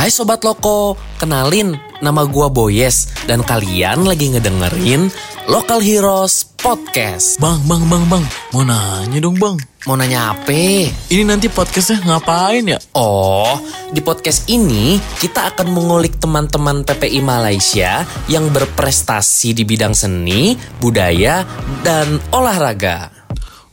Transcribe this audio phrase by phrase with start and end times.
[0.00, 5.12] Hai Sobat Loko, kenalin nama gua Boyes dan kalian lagi ngedengerin
[5.44, 7.36] Local Heroes Podcast.
[7.36, 8.24] Bang, bang, bang, bang.
[8.56, 9.60] Mau nanya dong bang.
[9.84, 10.88] Mau nanya apa?
[10.88, 12.80] Ini nanti podcastnya ngapain ya?
[12.96, 13.60] Oh,
[13.92, 21.44] di podcast ini kita akan mengulik teman-teman PPI Malaysia yang berprestasi di bidang seni, budaya,
[21.84, 23.12] dan olahraga.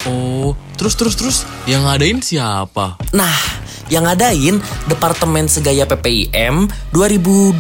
[0.04, 1.38] Oh, terus, terus, terus.
[1.72, 3.00] Yang ngadain siapa?
[3.16, 7.60] Nah, yang ngadain Departemen Segaya PPIM 2021.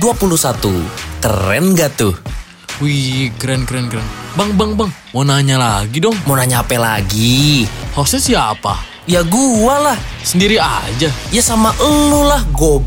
[1.23, 2.15] Keren gak tuh?
[2.77, 4.05] Wih, keren, keren, keren.
[4.37, 4.91] Bang, bang, bang.
[5.15, 6.13] Mau nanya lagi dong.
[6.29, 7.65] Mau nanya apa lagi?
[7.97, 8.77] Hostnya siapa?
[9.09, 9.97] Ya gua lah.
[10.21, 11.09] Sendiri aja.
[11.33, 12.85] Ya sama elu lah, gob.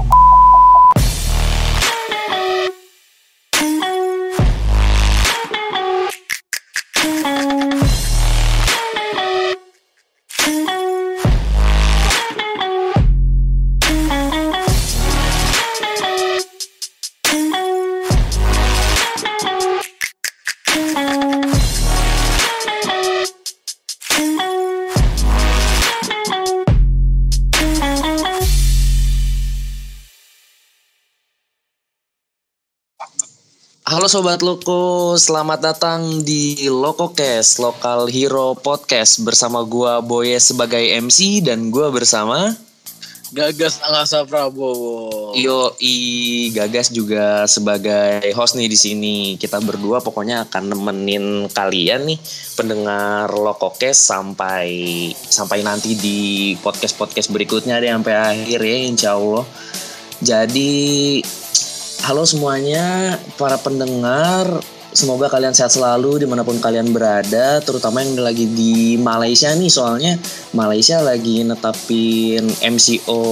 [33.90, 41.42] Halo Sobat Loko, selamat datang di LokoCast, Local Hero Podcast bersama gua Boye sebagai MC
[41.42, 42.54] dan gua bersama
[43.34, 45.34] Gagas Angasa Prabowo.
[45.34, 45.98] Iyo I
[46.54, 49.16] Gagas juga sebagai host nih di sini.
[49.34, 52.18] Kita berdua pokoknya akan nemenin kalian nih
[52.54, 54.70] pendengar LokoCast sampai
[55.18, 59.42] sampai nanti di podcast-podcast berikutnya deh sampai akhir ya insya Allah.
[60.22, 60.78] Jadi
[62.04, 64.48] halo semuanya para pendengar.
[64.90, 69.70] Semoga kalian sehat selalu di mana pun kalian berada terutama yang lagi di Malaysia nih
[69.70, 70.18] soalnya
[70.50, 73.22] Malaysia lagi netapin MCO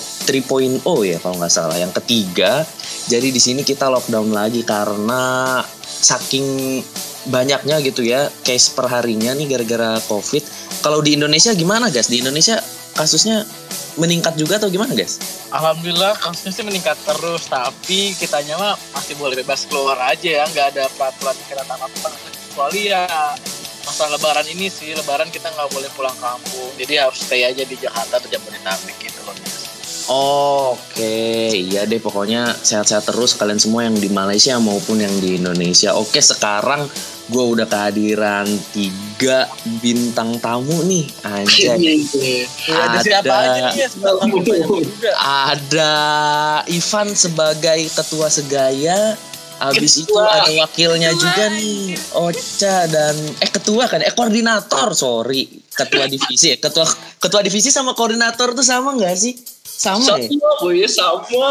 [0.00, 2.64] 3.0 ya kalau nggak salah yang ketiga.
[3.12, 6.80] Jadi di sini kita lockdown lagi karena saking
[7.28, 10.40] banyaknya gitu ya case perharinya nih gara-gara covid.
[10.80, 12.56] Kalau di Indonesia gimana guys di Indonesia
[12.92, 13.44] kasusnya
[14.00, 15.20] meningkat juga atau gimana guys?
[15.52, 20.66] Alhamdulillah kasusnya sih meningkat terus, tapi kitanya mah masih boleh bebas keluar aja ya, nggak
[20.76, 22.08] ada peraturan kereta apa
[22.48, 23.04] kecuali ya
[23.82, 27.76] masa lebaran ini sih, lebaran kita nggak boleh pulang kampung, jadi harus stay aja di
[27.76, 29.34] Jakarta atau Jabodetabek gitu loh.
[30.10, 35.40] Oh, Oke, iya deh pokoknya sehat-sehat terus kalian semua yang di Malaysia maupun yang di
[35.40, 35.96] Indonesia.
[35.96, 36.84] Oke, sekarang
[37.32, 38.44] gue udah kehadiran
[38.76, 39.48] tiga
[39.80, 42.04] bintang tamu nih, anjay.
[42.68, 43.40] Ya, ada siapa Ada.
[43.40, 43.88] aja nih ya?
[45.16, 45.92] Ada
[46.68, 49.16] Ivan sebagai ketua segaya.
[49.62, 50.42] Habis itu Ketua.
[50.42, 56.58] ada wakilnya juga nih, Ocha dan eh ketua kan, eh koordinator, sorry, ketua divisi, ya.
[56.58, 56.82] ketua
[57.22, 59.38] ketua divisi sama koordinator tuh sama nggak sih?
[59.82, 60.30] Sama ya?
[60.30, 61.50] Sama, boy, sama.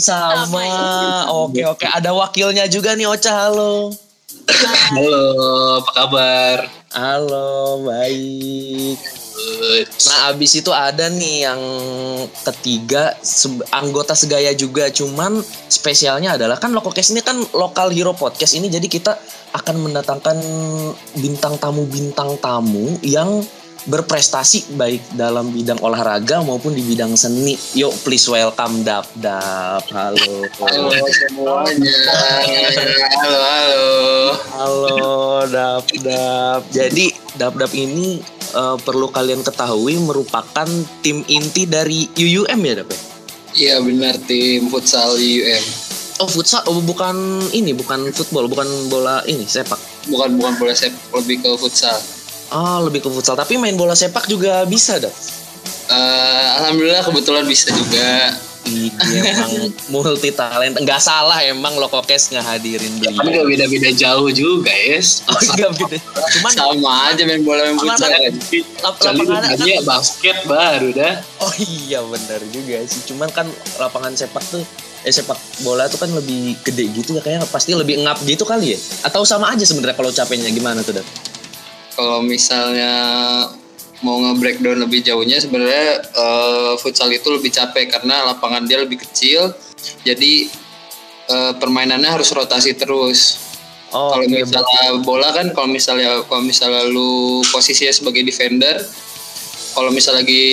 [0.00, 0.64] Sama.
[1.44, 1.84] Oke oke.
[1.84, 3.28] Ada wakilnya juga nih Ocha.
[3.28, 3.92] Halo.
[4.96, 5.24] Halo,
[5.84, 6.56] apa kabar?
[6.96, 8.96] Halo, baik.
[10.08, 11.60] Nah, abis itu ada nih yang
[12.46, 18.56] ketiga se- anggota segaya juga, cuman spesialnya adalah kan Lokokes ini kan lokal hero podcast
[18.56, 19.12] ini, jadi kita
[19.52, 20.36] akan mendatangkan
[21.20, 23.44] bintang tamu bintang tamu yang
[23.86, 27.58] berprestasi baik dalam bidang olahraga maupun di bidang seni.
[27.74, 29.82] Yuk, please welcome Dap Dap.
[29.90, 30.46] Halo.
[30.62, 31.98] Halo semuanya.
[33.18, 33.86] Halo, halo.
[34.54, 35.00] Halo
[35.50, 36.60] Dap Dap.
[36.70, 38.22] Jadi Dap Dap ini
[38.54, 40.68] eh, perlu kalian ketahui merupakan
[41.02, 43.00] tim inti dari UUM ya Dap ya?
[43.52, 45.64] Iya benar tim futsal UM.
[46.20, 49.80] Oh futsal, oh bukan ini, bukan football, bukan bola ini sepak.
[50.06, 51.98] Bukan bukan bola sepak, lebih ke futsal.
[52.52, 55.12] Oh lebih ke futsal, tapi main bola sepak juga bisa Dap.
[55.88, 58.36] Eh, Alhamdulillah kebetulan bisa juga.
[58.62, 63.42] Iya emang multi talent, nggak salah emang Lokokes ngehadirin Tapi beliau.
[63.42, 65.26] gak beda-beda jauh juga yes.
[65.26, 65.34] Oh
[65.74, 65.98] beda.
[66.38, 68.06] Cuman Sama aja main bola main futsal.
[68.06, 68.32] kan.
[68.86, 71.14] lapangannya kan basket baru dah.
[71.42, 73.02] Oh iya benar juga sih.
[73.10, 73.50] Cuman kan
[73.82, 74.62] lapangan sepak tuh
[75.02, 75.34] eh sepak
[75.66, 78.78] bola tuh kan lebih gede gitu ya kayaknya pasti lebih ngap gitu kali ya.
[79.02, 81.06] Atau sama aja sebenarnya kalau capeknya gimana tuh, Dap?
[81.92, 82.94] Kalau misalnya
[84.02, 89.54] mau nge-breakdown lebih jauhnya sebenarnya eh, futsal itu lebih capek karena lapangan dia lebih kecil.
[90.02, 90.50] Jadi
[91.30, 93.38] eh, permainannya harus rotasi terus.
[93.92, 98.80] Oh, kalau oke, misalnya bola kan kalau misalnya kalau misalnya lu posisinya sebagai defender
[99.72, 100.44] kalau misalnya lagi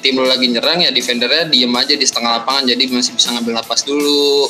[0.00, 3.52] tim lu lagi nyerang ya defendernya diem aja di setengah lapangan jadi masih bisa ngambil
[3.60, 4.48] napas dulu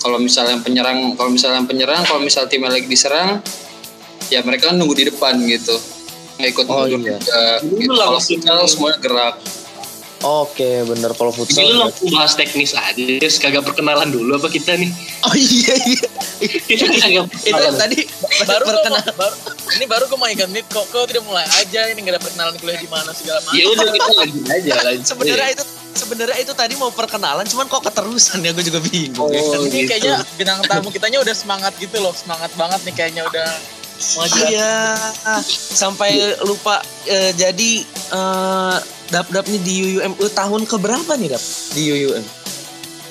[0.00, 3.44] kalau misalnya penyerang kalau misalnya penyerang kalau misalnya timnya lagi diserang
[4.32, 5.76] ya mereka kan nunggu di depan gitu
[6.34, 6.96] nggak ikut Oh, mundur iya.
[6.96, 7.14] juga
[7.60, 7.84] gitu.
[7.86, 9.36] Kalau langsung- futsal semuanya gerak
[10.22, 11.66] Oke, bener kalau Jadi futsal.
[11.66, 13.02] lu langsung bahas teknis aja,
[13.42, 14.86] kagak perkenalan dulu apa kita nih?
[15.20, 16.06] Oh iya iya.
[16.62, 17.74] Kita kagak Itu perkenalan.
[17.76, 17.98] tadi
[18.40, 19.14] baru perkenalan.
[19.18, 19.34] baru,
[19.72, 22.54] ini baru gue mau ingat nih kok kok tidak mulai aja ini nggak ada perkenalan
[22.54, 25.04] kuliah di mana segala macam Ya udah kita lanjut aja lanjut.
[25.04, 29.26] Sebenarnya itu sebenarnya itu tadi mau perkenalan, cuman kok keterusan ya gue juga bingung.
[29.28, 29.42] ya.
[29.42, 29.90] Oh, ini gitu.
[29.90, 33.50] kayaknya bintang tamu kitanya udah semangat gitu loh semangat banget nih kayaknya udah
[33.98, 34.74] jelas Iya,
[35.74, 38.76] sampai lupa eh, jadi eh,
[39.12, 41.42] dap dap nih di UUM eh, tahun ke berapa nih dap
[41.76, 42.24] di UUM?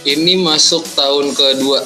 [0.02, 1.80] Ini masuk tahun kedua.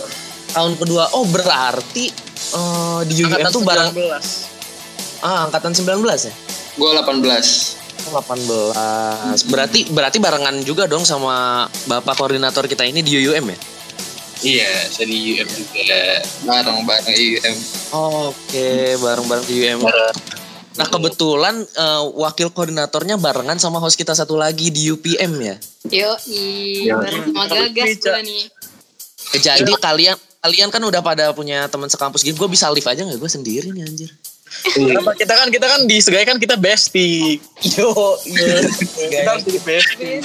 [0.55, 1.11] Tahun kedua.
[1.11, 2.11] Oh berarti
[2.55, 5.25] eh, di UUM angkatan tuh bareng 19.
[5.25, 6.33] ah angkatan 19 ya?
[6.75, 7.83] Gue 18.
[8.05, 9.49] Oh, 18.
[9.49, 13.57] Berarti berarti barengan juga dong sama bapak koordinator kita ini di UUM ya?
[14.45, 16.01] Iya, saya di UM juga.
[16.45, 17.55] Bareng-bareng IUM.
[18.29, 19.81] Oke, bareng-bareng di UUM.
[20.75, 25.55] Nah kebetulan eh, wakil koordinatornya barengan sama host kita satu lagi di UPM ya.
[25.89, 28.43] Yo, bareng sama gagas gua nih.
[29.33, 33.01] Eh, Jadi kalian kalian kan udah pada punya teman sekampus gitu, gue bisa live aja
[33.01, 34.11] nggak gue sendiri nih anjir.
[34.63, 37.37] Kenapa kita kan kita kan di Segaya kan kita bestie
[37.75, 37.91] Yo,
[38.27, 38.65] iya.
[39.09, 40.19] kita harus jadi bestie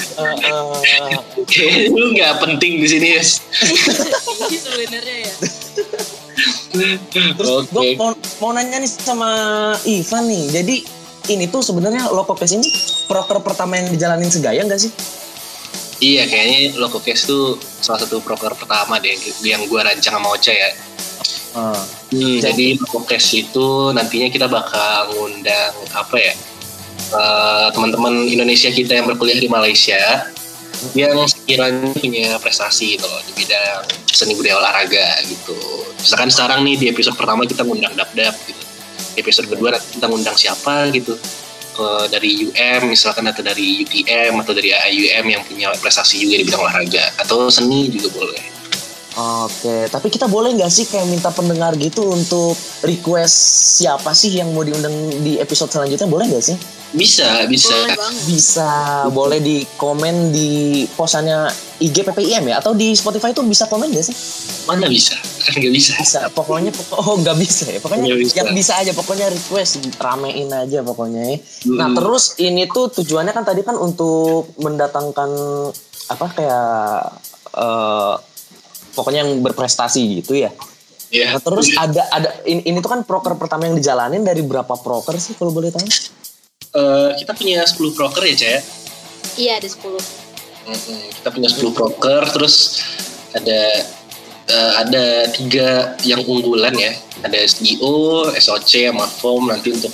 [1.91, 3.43] lu nggak penting di sini, Yes.
[4.49, 5.32] Ini sebenarnya ya.
[7.11, 9.31] Terus gue mau, mau nanya nih sama
[9.85, 10.44] Ivan nih.
[10.55, 10.77] Jadi
[11.31, 12.67] ini tuh sebenarnya Lokopes ini
[13.11, 14.93] proker pertama yang dijalanin segaya nggak sih?
[16.00, 19.12] Iya, kayaknya Lokokes tuh salah satu proker pertama deh
[19.44, 20.71] yang gua rancang sama Ocha ya.
[21.50, 26.35] Hmm, jadi Lokokes itu nantinya kita bakal ngundang apa ya?
[27.11, 30.31] eh, teman-teman Indonesia kita yang berkuliah di Malaysia
[30.97, 35.58] yang sekiranya punya prestasi gitu loh di bidang seni budaya olahraga gitu.
[36.00, 38.62] Misalkan sekarang nih di episode pertama kita ngundang Dap-Dap gitu.
[39.12, 41.20] Di episode kedua kita ngundang siapa gitu.
[41.81, 46.44] Eh, dari UM misalkan atau dari UTM atau dari AIUM yang punya prestasi juga di
[46.49, 48.59] bidang olahraga atau seni juga boleh.
[49.20, 53.37] Oke, tapi kita boleh nggak sih kayak minta pendengar gitu untuk request
[53.76, 56.56] siapa sih yang mau diundang di episode selanjutnya boleh nggak sih?
[56.90, 57.70] Bisa, bisa.
[57.70, 58.22] Boleh banget.
[58.26, 58.70] Bisa,
[59.12, 60.50] boleh di komen di
[60.90, 61.46] posannya
[61.78, 64.17] IG PPIM ya atau di Spotify itu bisa komen nggak sih?
[64.64, 65.14] Mana bisa?
[65.44, 65.93] Kan nggak bisa.
[66.00, 67.78] Bisa, pokoknya pokok oh nggak bisa ya.
[67.78, 68.34] Pokoknya bisa.
[68.40, 71.22] yang bisa aja, pokoknya request ramein aja pokoknya.
[71.31, 71.37] ya.
[71.76, 71.96] Nah Hmm.
[71.99, 75.31] terus ini tuh tujuannya kan tadi kan untuk mendatangkan
[76.08, 76.67] apa kayak
[77.55, 78.14] eh
[79.00, 80.52] pokoknya yang berprestasi gitu ya.
[81.11, 81.35] Iya.
[81.35, 85.17] Nah, terus ada ada ini, ini tuh kan proker pertama yang dijalanin dari berapa proker
[85.17, 85.88] sih kalau boleh tahu?
[86.70, 88.61] Eh, kita punya 10 broker ya, Caya?
[89.35, 89.99] Iya, ada 10.
[90.70, 92.85] Mm-mm, kita punya 10 broker terus
[93.35, 93.61] ada
[94.47, 96.94] eh, ada tiga yang unggulan ya
[97.26, 99.93] ada SEO, SOC, sama FOM nanti untuk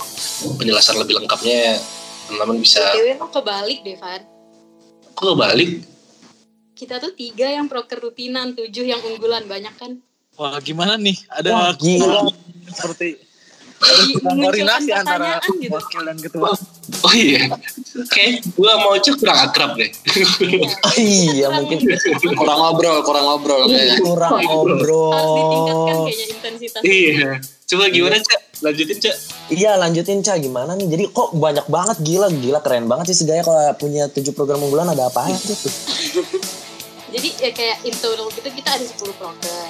[0.60, 1.80] penjelasan lebih lengkapnya
[2.26, 4.22] teman-teman bisa Dewi emang kebalik deh, Van.
[5.16, 5.80] kok balik
[6.76, 9.44] Kita tuh tiga yang proker rutinan, tujuh yang unggulan.
[9.44, 9.92] Banyak kan?
[10.36, 12.28] wah gimana nih ada Wah, gila.
[12.68, 13.16] seperti
[14.12, 15.72] kurang koordinasi antara pertanyaan gitu.
[15.72, 16.48] wakil dan ketua
[16.98, 17.40] oh iya
[18.06, 19.88] kayak gua mau cek kurang akrab deh
[20.94, 21.88] iya mungkin
[22.32, 23.96] Kurang ngobrol, kurang ngobrol kayaknya.
[23.98, 26.04] kurang Harus ditingkatkan ngobrol.
[26.04, 26.80] kayaknya intensitas.
[26.84, 27.30] iya
[27.64, 30.90] coba gimana cak lanjutin cak Iya lanjutin Ca gimana nih?
[30.90, 34.90] Jadi kok banyak banget gila gila keren banget sih segaya kalau punya tujuh program unggulan
[34.90, 35.70] ada apa aja tuh?
[37.16, 39.68] Jadi ya kayak in total gitu kita ada 10 proker.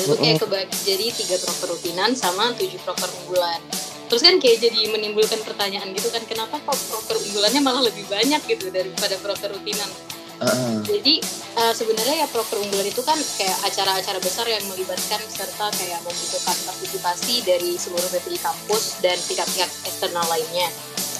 [0.00, 3.60] Itu kayak kebagi jadi tiga proker rutinan sama tujuh proker unggulan.
[4.08, 8.40] Terus kan kayak jadi menimbulkan pertanyaan gitu kan kenapa kok proker unggulannya malah lebih banyak
[8.48, 9.92] gitu daripada proker rutinan.
[10.36, 10.72] Heeh.
[10.88, 11.14] Jadi
[11.56, 16.56] eh, sebenarnya ya proker unggulan itu kan kayak acara-acara besar yang melibatkan serta kayak membutuhkan
[16.64, 20.72] partisipasi dari seluruh PPI kampus dan pihak-pihak eksternal lainnya.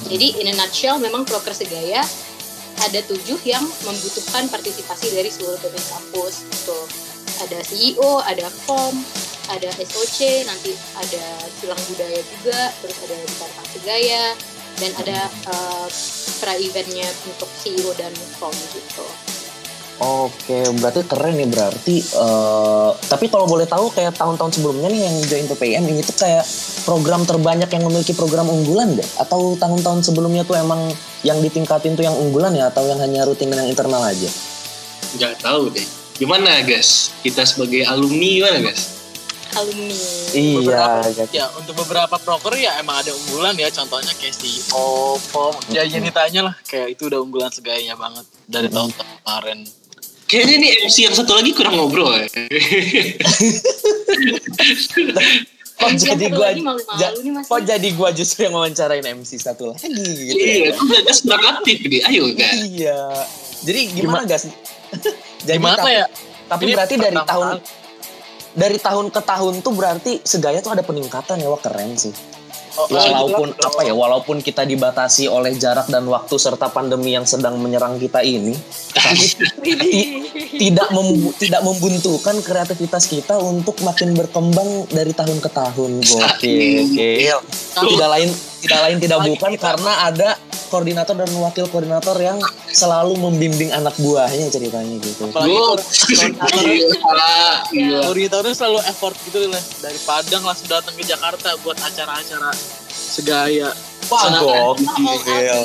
[0.08, 2.04] Jadi in a nutshell memang proker segaya
[2.84, 6.44] ada tujuh yang membutuhkan partisipasi dari seluruh PPI kampus.
[6.44, 6.80] Gitu.
[7.36, 8.96] Ada CEO, ada FOM,
[9.52, 11.24] ada SOC, nanti ada
[11.60, 14.24] silang budaya juga, terus ada Bintang Segaya,
[14.80, 15.86] dan ada eh,
[16.40, 19.06] pra eventnya untuk CEO dan FOM gitu.
[19.96, 21.96] Oke, berarti keren nih berarti.
[22.04, 26.44] eh tapi kalau boleh tahu kayak tahun-tahun sebelumnya nih yang join PPIM ini tuh kayak
[26.84, 29.08] program terbanyak yang memiliki program unggulan deh?
[29.16, 30.92] Atau tahun-tahun sebelumnya tuh emang
[31.24, 32.68] yang ditingkatin tuh yang unggulan ya?
[32.68, 34.28] Atau yang hanya rutin dan yang internal aja?
[35.16, 35.86] nggak tahu deh
[36.16, 38.82] gimana guys kita sebagai alumni gimana guys
[39.56, 39.96] alumni.
[40.36, 41.32] Iya, Beberapa- gitu.
[41.32, 46.04] ya untuk beberapa proker ya emang ada unggulan ya contohnya kayak CEO, FOM ya yang
[46.04, 49.64] ditanya lah kayak itu udah unggulan segayanya banget dari tahun kemarin
[50.26, 52.26] kayaknya nih MC yang satu lagi kurang ngobrol ya
[55.76, 56.48] Kok jadi gua
[56.96, 57.12] ja-
[57.44, 60.40] kok jadi gua justru yang wawancarain MC satu lagi gitu.
[60.40, 62.98] iya kok gak kurang aktif nih ayo kan Iya.
[63.60, 64.48] Jadi gimana gas?
[65.46, 66.06] Jadi Gimana tapi, ya?
[66.46, 67.48] Tapi Ini berarti dari tahun
[68.56, 72.12] dari tahun ke tahun tuh berarti segaya tuh ada peningkatan ya wah keren sih.
[72.76, 77.56] Walaupun oh, apa ya, walaupun kita dibatasi oleh jarak dan waktu serta pandemi yang sedang
[77.56, 78.52] menyerang kita ini,
[80.62, 86.04] tidak membu- tidak membuntukan kreativitas kita untuk makin berkembang dari tahun ke tahun.
[86.04, 86.92] Gokil.
[86.92, 87.38] Gokil.
[87.76, 88.28] Tidak lain
[88.66, 90.28] tidak lain tidak bukan karena ada
[90.66, 95.26] koordinator dan wakil koordinator yang selalu membimbing anak buahnya ceritanya gitu.
[95.28, 97.34] Apalagi Gua- koordinatornya Gila,
[97.72, 97.98] gila.
[98.04, 102.50] koordinatornya selalu effort gitu lah dari Padang langsung datang ke Jakarta buat acara-acara
[102.88, 103.70] segaya.
[104.06, 104.54] Wah, gokil.
[105.26, 105.58] emang.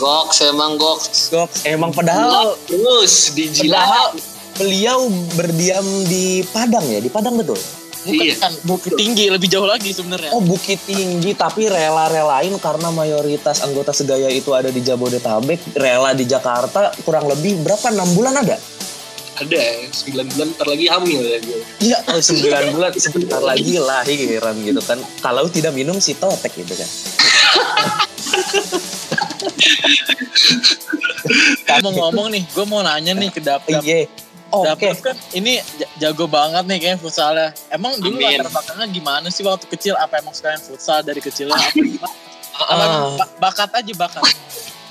[0.00, 0.38] Goks
[0.74, 1.28] goks.
[1.28, 4.16] Gok, emang padahal Terus di padahal
[4.56, 7.58] beliau berdiam di Padang ya, di Padang betul.
[8.04, 8.36] Bukan Iya.
[8.36, 10.30] kan Bukit Tinggi lebih jauh lagi sebenarnya.
[10.36, 16.28] Oh Bukit Tinggi tapi rela-relain karena mayoritas anggota segaya itu ada di Jabodetabek, rela di
[16.28, 18.56] Jakarta kurang lebih berapa enam bulan ada?
[19.34, 19.58] ada
[19.90, 21.58] 9 bulan ntar lagi hamil ya gue.
[21.82, 24.98] Iya, oh, 9 bulan sebentar lagi lahiran gitu kan.
[25.18, 26.90] Kalau tidak minum si totek gitu kan.
[31.66, 33.66] Kamu ngomong nih, gue mau nanya nih ke Dap.
[33.66, 33.82] Dap.
[34.56, 34.72] Iya.
[34.72, 34.86] Oke.
[34.86, 35.52] Dapet kan ini
[35.96, 37.48] jago banget nih kayaknya futsalnya.
[37.68, 39.94] Emang dulu latar belakangnya gimana sih waktu kecil?
[39.96, 41.56] Apa emang sekalian futsal dari kecilnya?
[41.56, 42.14] Apa, gimana?
[42.54, 42.86] Apa Ah.
[42.86, 44.22] emang ba- bakat aja bakat.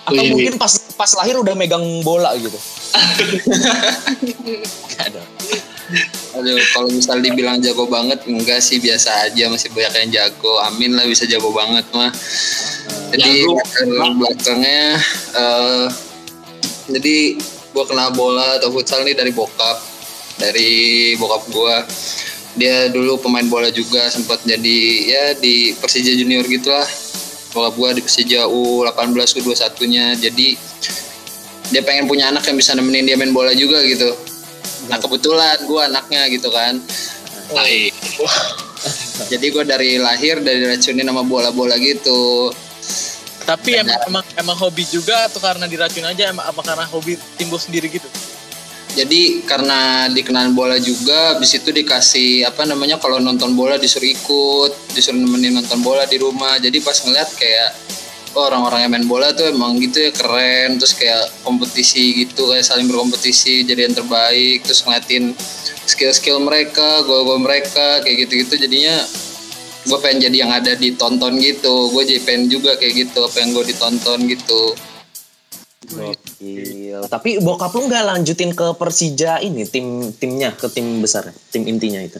[0.03, 2.59] Atau Wih, mungkin pas pas lahir udah megang bola gitu.
[6.33, 10.59] Aduh, kalau misal dibilang jago banget, enggak sih biasa aja masih banyak yang jago.
[10.65, 12.09] Amin lah bisa jago banget mah.
[13.13, 13.53] Jadi Jago.
[13.55, 14.83] latar belakangnya,
[15.37, 15.85] eh,
[16.89, 17.17] jadi
[17.73, 19.77] gua kenal bola atau futsal nih dari bokap,
[20.37, 20.71] dari
[21.17, 21.83] bokap gua.
[22.53, 26.85] Dia dulu pemain bola juga sempat jadi ya di Persija Junior gitulah.
[27.51, 30.13] Bokap gua di Persija U18 U21-nya.
[30.21, 30.47] Jadi
[31.73, 34.13] dia pengen punya anak yang bisa nemenin dia main bola juga gitu.
[34.91, 36.77] Nah kebetulan gue anaknya gitu kan.
[37.49, 37.93] Baik.
[39.31, 42.51] Jadi gue dari lahir dari diracunin sama bola-bola gitu.
[43.43, 47.59] Tapi emang, emang emang hobi juga atau karena diracun aja emang apa karena hobi timbul
[47.59, 48.07] sendiri gitu?
[48.93, 54.71] Jadi karena dikenal bola juga, habis itu dikasih apa namanya kalau nonton bola disuruh ikut,
[54.93, 56.61] disuruh nemenin nonton bola di rumah.
[56.61, 57.69] Jadi pas ngeliat kayak
[58.37, 62.65] oh, orang-orang yang main bola tuh emang gitu ya keren, terus kayak kompetisi gitu kayak
[62.65, 65.33] saling berkompetisi jadi yang terbaik, terus ngeliatin
[65.89, 69.01] skill-skill mereka, gol-gol mereka kayak gitu-gitu jadinya
[69.83, 73.49] gue pengen jadi yang ada ditonton gitu, gue jadi pengen juga kayak gitu apa yang
[73.55, 74.61] gue ditonton gitu.
[75.83, 76.99] Gokil.
[77.11, 81.99] Tapi bokap lu nggak lanjutin ke Persija ini tim timnya ke tim besar, tim intinya
[81.99, 82.19] itu.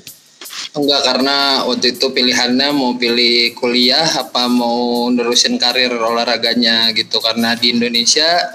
[0.74, 7.54] Enggak karena waktu itu pilihannya mau pilih kuliah apa mau nerusin karir olahraganya gitu karena
[7.58, 8.52] di Indonesia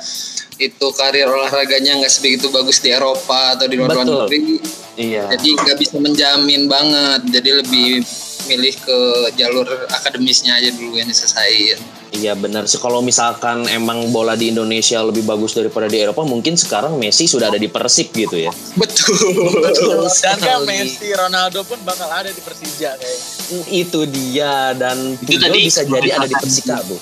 [0.59, 4.59] itu karir olahraganya nggak sebegitu bagus di Eropa atau di luar negeri
[4.99, 5.31] Iya.
[5.31, 8.03] jadi nggak bisa menjamin banget jadi lebih
[8.49, 8.99] milih ke
[9.37, 11.79] jalur akademisnya aja dulu yang diselesain
[12.09, 16.57] Iya benar sih kalau misalkan emang bola di Indonesia lebih bagus daripada di Eropa mungkin
[16.57, 18.49] sekarang Messi sudah ada di Persib gitu ya.
[18.81, 19.13] betul
[19.61, 20.65] Betul Dan kan.
[20.65, 23.61] Messi, Ronaldo pun bakal ada di Persija kayaknya.
[23.69, 26.97] Itu dia dan Itu Pujo tadi bisa jadi ada di Persikabo.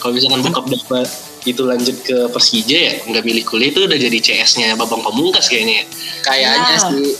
[0.00, 1.08] Kalau misalkan bokap dapat
[1.44, 5.84] itu lanjut ke Persija ya nggak milih kuliah itu udah jadi CS-nya Babang Pamungkas kayaknya.
[5.84, 5.84] ya.
[6.24, 6.88] kayaknya Nah.
[6.88, 7.12] sih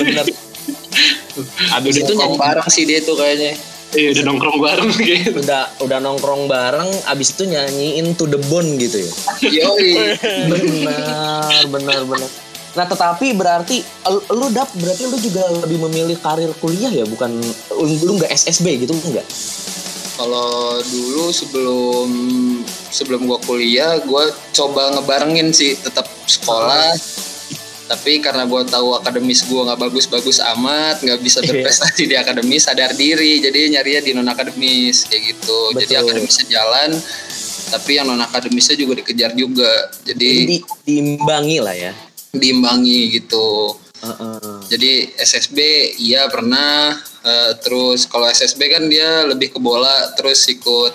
[0.00, 0.24] Bener.
[1.76, 3.54] Abis itu nyanyi, bareng sih dia tuh kayaknya.
[3.94, 5.38] Iya udah nongkrong bareng gitu.
[5.40, 9.12] udah udah nongkrong bareng, abis itu nyanyiin to the bone gitu ya.
[9.46, 10.16] yoi.
[10.50, 12.30] Benar benar benar.
[12.76, 13.80] Nah tetapi berarti
[14.10, 17.04] lu lu dap berarti lu juga lebih memilih karir kuliah ya?
[17.08, 17.30] Bukan
[17.78, 19.24] lu nggak SSB gitu enggak
[20.16, 22.08] Kalau dulu sebelum
[22.92, 26.92] sebelum gua kuliah, gua coba ngebarengin sih tetap sekolah.
[27.86, 31.54] Tapi karena gua tahu akademis gua nggak bagus-bagus amat, nggak bisa Iya.
[31.54, 33.38] berprestasi di akademis, sadar diri.
[33.38, 35.58] Jadi nyarinya di non akademis kayak gitu.
[35.78, 36.02] Jadi Betul.
[36.02, 36.90] akademisnya jalan,
[37.70, 39.70] tapi yang non akademisnya juga dikejar juga.
[40.02, 41.92] jadi Jadi di, diimbangi lah ya
[42.36, 43.78] diimbangi gitu.
[43.96, 44.60] Heeh.
[44.68, 45.58] Jadi SSB
[45.96, 50.94] iya pernah Eh, terus kalau SSB kan dia lebih ke bola terus ikut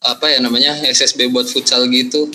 [0.00, 2.32] apa ya namanya SSB buat futsal gitu.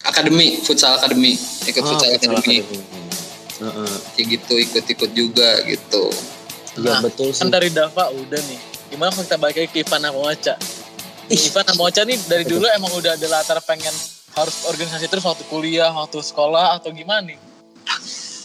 [0.00, 1.36] Akademi, futsal akademi,
[1.68, 2.56] ikut Ah, futsal futsal akademi.
[2.64, 2.80] academy.
[3.60, 3.92] Heeh.
[4.16, 6.04] Kayak gitu ikut-ikut juga gitu.
[6.80, 8.60] Iya Nah, betul sih Kan dari Dava udah nih.
[8.88, 10.54] Gimana kalau kita balik lagi ke Ivan Amocha?
[11.28, 13.92] Ivan Amocha nih dari dulu emang udah ada latar pengen
[14.32, 17.38] harus organisasi terus waktu kuliah, waktu sekolah atau gimana nih?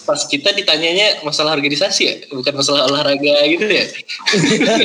[0.05, 3.85] Pas kita ditanyanya masalah organisasi ya, bukan masalah olahraga gitu ya.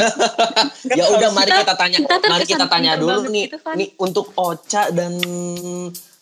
[1.00, 4.88] ya udah mari kita tanya kita mari kita tanya dulu nih gitu, nih untuk Ocha
[4.88, 5.12] dan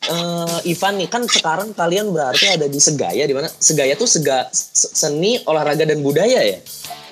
[0.00, 3.50] eh, Ivan nih kan sekarang kalian berarti ada di Segaya di mana?
[3.50, 6.58] Segaya tuh sega, se- seni, olahraga dan budaya ya?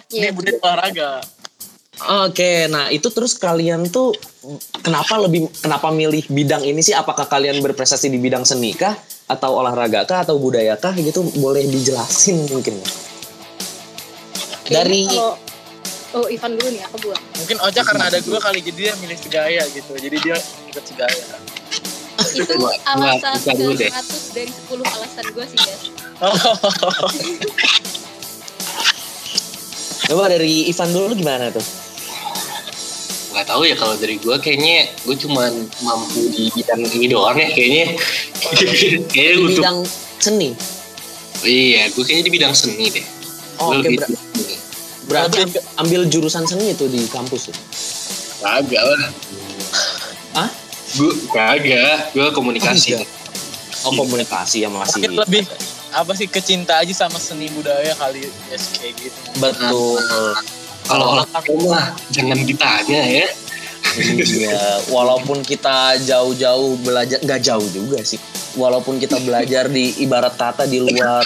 [0.07, 1.11] Ini Iya, budaya olahraga.
[2.29, 4.13] Oke, nah itu terus kalian tuh
[4.79, 6.93] kenapa lebih kenapa milih bidang ini sih?
[6.93, 8.93] Apakah kalian berprestasi di bidang seni kah
[9.27, 11.25] atau olahraga kah atau budaya kah gitu?
[11.41, 12.89] Boleh dijelasin mungkin ya?
[14.63, 15.39] Kayaknya Dari kalau-
[16.15, 17.21] Oh, Ivan dulu nih, aku buat.
[17.37, 19.93] Mungkin Ocha karena ada gue kali jadi dia milih segaya gitu.
[19.93, 20.37] Jadi dia
[20.71, 21.25] ikut segaya.
[22.39, 23.89] Itu Gua- gua alasan deh.
[23.89, 25.83] 100 dari 10 alasan gue sih, guys.
[30.07, 31.65] coba dari Ivan dulu gimana tuh?
[33.29, 35.53] nggak tahu ya kalau dari gue kayaknya gue cuman
[35.83, 37.85] mampu di bidang ini doang ya kayaknya
[39.13, 39.79] kayaknya Di untuk bidang
[40.17, 40.51] seni.
[41.45, 43.05] iya gue kayaknya di bidang seni deh
[43.57, 44.21] Oh, Oke, lebih ber-
[45.07, 47.57] berarti am- ambil jurusan seni itu di kampus ya?
[48.39, 49.01] kagak lah
[50.35, 50.49] Hah?
[50.95, 53.07] Gue kagak gue komunikasi Oh.
[53.87, 55.05] Oh komunikasi ya masih.
[55.05, 55.43] Mungkin lebih
[55.93, 59.19] apa sih kecinta aja sama seni budaya kali ya kayak gitu.
[59.39, 60.01] Betul.
[60.87, 63.27] kalau olahraga mah jangan ditanya ya
[63.99, 64.63] iya,
[64.95, 68.21] walaupun kita jauh-jauh belajar, nggak jauh juga sih.
[68.57, 71.25] Walaupun kita belajar di ibarat kata di luar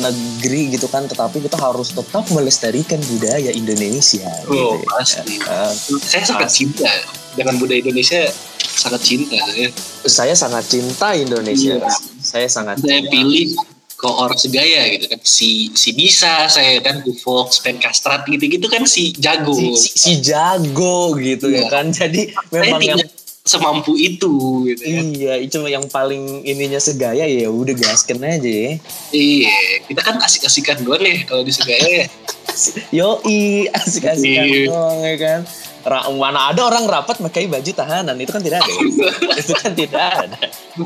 [0.00, 4.28] negeri gitu kan, tetapi kita harus tetap melestarikan budaya Indonesia.
[4.48, 4.88] oh gitu ya.
[4.96, 6.88] pasti Eh, saya sangat cinta
[7.36, 8.32] dengan budaya Indonesia
[8.78, 9.68] sangat cinta ya.
[10.04, 11.76] saya sangat cinta Indonesia.
[11.76, 11.90] Iya.
[12.18, 13.58] Saya sangat saya pilih
[13.94, 18.86] koor segaya gitu kan si si bisa saya kan Fox pen kastrat gitu gitu kan
[18.86, 21.68] si jago si, si, si jago gitu ya Iya.
[21.68, 21.86] kan.
[21.90, 23.00] Jadi saya memang yang
[23.42, 24.30] semampu itu
[24.66, 28.72] gitu kan Iya, itu yang paling ininya segaya ya udah gasken aja ya.
[29.10, 29.50] iya
[29.88, 32.06] kita kan asik-asikan doang nih kalau di segaya ya
[32.92, 34.62] Yoi, asik-asikan Iya.
[34.68, 35.40] doang ya kan.
[35.86, 38.72] Ra- mana ada orang rapat pakai baju tahanan itu kan tidak ada.
[38.72, 38.82] ya.
[39.42, 40.38] itu kan tidak ada.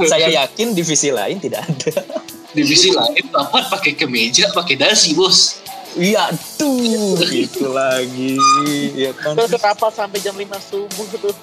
[0.08, 1.92] Saya yakin divisi lain tidak ada.
[2.52, 8.40] divisi lain rapat pakai kemeja pakai dasi bos Iya, tuh itu lagi
[8.96, 9.36] ya kan.
[9.36, 11.36] Terus rapat sampai jam 5 subuh tuh.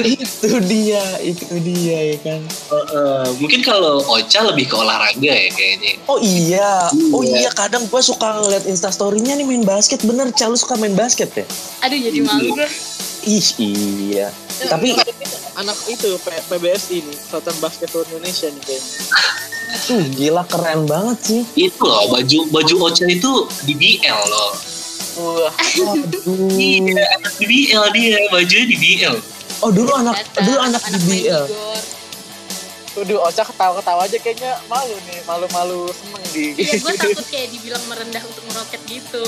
[0.16, 2.40] itu dia, itu dia ya kan.
[2.68, 7.36] Eh, mungkin kalau Ocha lebih ke olahraga ya kayaknya Oh iya, oh Iya.
[7.38, 11.46] iya kadang gua suka ngeliat instastorynya nih main basket bener, Calu suka main basket ya?
[11.80, 12.68] Aduh, jadi malu gue.
[13.24, 14.28] Ih iya.
[14.62, 14.94] Tapi
[15.56, 18.92] Anak itu P- PBSI nih, Persatuan Basketball Indonesia nih kayaknya.
[19.78, 21.42] tuh gila keren banget sih.
[21.54, 24.52] itu loh baju baju Ocha itu di BL loh
[25.16, 25.52] Wah,
[25.92, 26.48] Aduh.
[26.52, 29.16] iya di BL dia bajunya di BL
[29.64, 31.44] Oh dulu anak Datang, dulu anak, main DBL.
[31.48, 31.80] Igor.
[32.96, 36.56] Tuh Ocha ketawa-ketawa aja kayaknya malu nih, malu-malu seneng di.
[36.56, 39.24] Iya, gue takut kayak dibilang merendah untuk meroket gitu.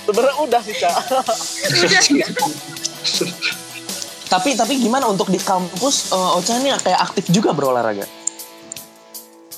[0.00, 0.94] Sebenarnya udah sih, Cak.
[1.84, 2.00] Udah,
[4.30, 8.08] Tapi tapi gimana untuk di kampus eh, Ocha ini kayak aktif juga berolahraga?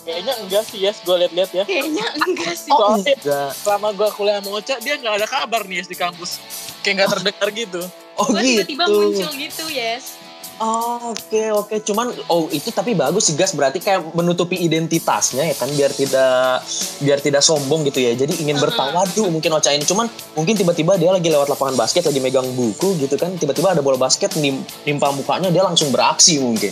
[0.03, 0.99] Kayaknya enggak sih, Yes.
[1.07, 1.63] Gue liat-liat ya.
[1.63, 2.75] kayaknya enggak sih.
[2.75, 3.51] Oh Soalnya enggak.
[3.63, 6.43] selama gue kuliah sama Ocha, dia nggak ada kabar nih, Yes, di kampus.
[6.83, 7.83] Kayak nggak terdengar gitu.
[8.23, 8.63] Oh Gue gitu.
[8.63, 10.15] tiba-tiba muncul gitu, yes.
[10.63, 15.57] Oh, Oke oke, cuman oh itu tapi bagus sih gas berarti kayak menutupi identitasnya ya
[15.59, 16.63] kan biar tidak
[17.03, 18.15] biar tidak sombong gitu ya.
[18.15, 18.71] Jadi ingin Uh-uh.
[18.71, 20.07] bertawadu mungkin Ocha ini cuman
[20.39, 23.99] mungkin tiba-tiba dia lagi lewat lapangan basket lagi megang buku gitu kan tiba-tiba ada bola
[23.99, 26.71] basket nim, nimpa mukanya dia langsung beraksi mungkin.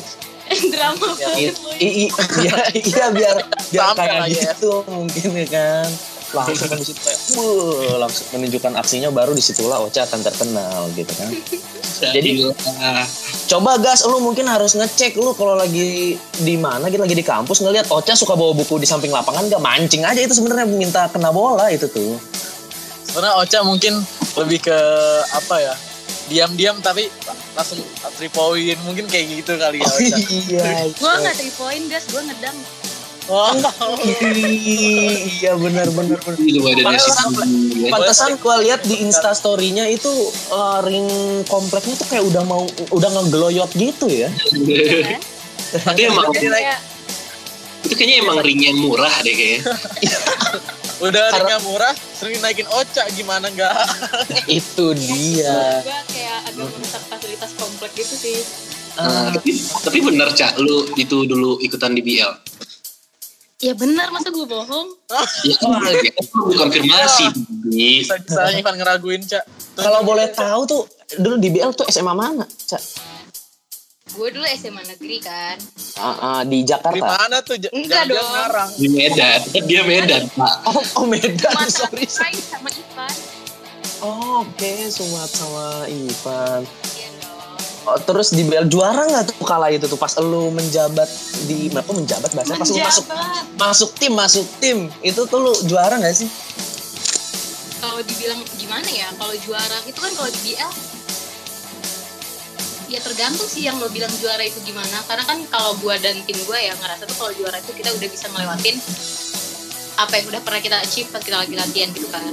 [0.74, 1.70] Drama I, banget lo.
[1.74, 2.12] i, i-
[2.46, 2.54] iya,
[2.94, 3.36] iya biar
[3.74, 4.38] biar Sampai kayak yes.
[4.54, 5.88] gitu mungkin ya kan.
[6.30, 10.86] Langsung kan di situ kayak, "Wuh," langsung menunjukkan aksinya baru di situlah Ocha akan terkenal
[10.94, 11.30] gitu kan.
[12.00, 12.46] Jadi-
[13.46, 17.58] Coba gas, lu mungkin harus ngecek lu kalau lagi di mana gitu lagi di kampus
[17.60, 21.28] ngelihat Ocha suka bawa buku di samping lapangan gak mancing aja itu sebenarnya minta kena
[21.28, 22.14] bola itu tuh.
[23.02, 23.98] Sebenarnya Ocha mungkin
[24.38, 24.78] lebih ke
[25.28, 25.74] apa ya?
[26.30, 27.10] Diam-diam tapi
[27.52, 27.82] langsung
[28.14, 30.16] three point mungkin kayak gitu kali ya Oh, Ocha.
[30.22, 30.64] iya.
[30.88, 32.06] Gue nggak three point, guys.
[32.06, 32.54] Gue ngedang.
[33.30, 33.54] Wah,
[34.26, 36.98] iya benar benar benar.
[36.98, 37.14] sih
[37.86, 40.10] Pantesan gua lihat di Insta story-nya itu
[40.50, 41.06] eh, ring
[41.46, 44.28] kompleknya tuh kayak udah mau udah ngegeloyot gitu ya.
[45.86, 46.82] tapi emang Kayak
[47.86, 49.72] itu kayaknya emang ring yang murah deh kayaknya
[51.06, 53.72] udah ringnya murah, sering naikin Ocha gimana enggak?
[54.60, 55.80] itu dia.
[55.80, 58.38] gue kayak agak merusak fasilitas komplek gitu sih.
[59.00, 62.30] Ah, tapi, tapi bener cak lu itu dulu ikutan di BL
[63.60, 64.88] Ya benar, masa gue bohong?
[65.44, 65.68] ya kan
[66.48, 67.28] konfirmasi
[67.68, 68.00] Bi.
[68.00, 69.44] Bisa bisa Ivan ngeraguin, Cak.
[69.76, 70.82] kalau boleh tahu tuh
[71.20, 72.48] dulu di BL tuh SMA mana?
[72.48, 72.80] Ca?
[74.16, 75.60] Gue dulu SMA negeri kan.
[76.00, 77.04] Ah, ah, di di Jakarta.
[77.04, 77.60] mana tuh?
[77.60, 78.16] Enggak dong.
[78.32, 78.70] ngarang.
[78.80, 82.08] di Medan dia Medan pak Oh, oh Medan, Mata sorry.
[82.08, 83.14] sama Ivan.
[84.00, 86.64] Oh, Oke, Sumat sama Ivan.
[87.88, 89.96] Oh, terus di BL juara nggak tuh kala itu tuh?
[89.96, 91.08] Pas lu menjabat
[91.48, 93.04] di apa menjabat bahasa pas lu masuk
[93.56, 94.78] masuk tim masuk tim.
[95.00, 96.28] Itu tuh lu juara nggak sih?
[97.80, 99.08] Kalau dibilang gimana ya?
[99.16, 100.72] Kalau juara itu kan kalau di BL
[102.90, 105.00] ya tergantung sih yang lo bilang juara itu gimana.
[105.08, 108.08] Karena kan kalau gua dan tim gua ya ngerasa tuh kalau juara itu kita udah
[108.12, 108.76] bisa ngelewatin
[110.00, 112.24] apa yang udah pernah kita achieve pas kita lagi latihan gitu kan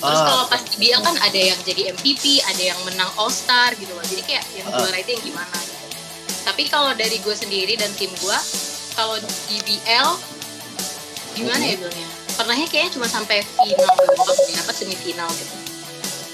[0.00, 0.26] terus Ah.
[0.26, 3.90] kalau pas di BL kan ada yang jadi MVP ada yang menang All Star gitu
[3.90, 4.78] loh jadi kayak yang Ah.
[4.78, 5.76] juara itu yang gimana gitu.
[6.40, 8.40] tapi kalau dari gue sendiri dan tim gua
[8.92, 10.08] kalau di BL
[11.34, 15.54] gimana ya bilangnya pernahnya kayaknya cuma sampai final doang sih, apa semifinal gitu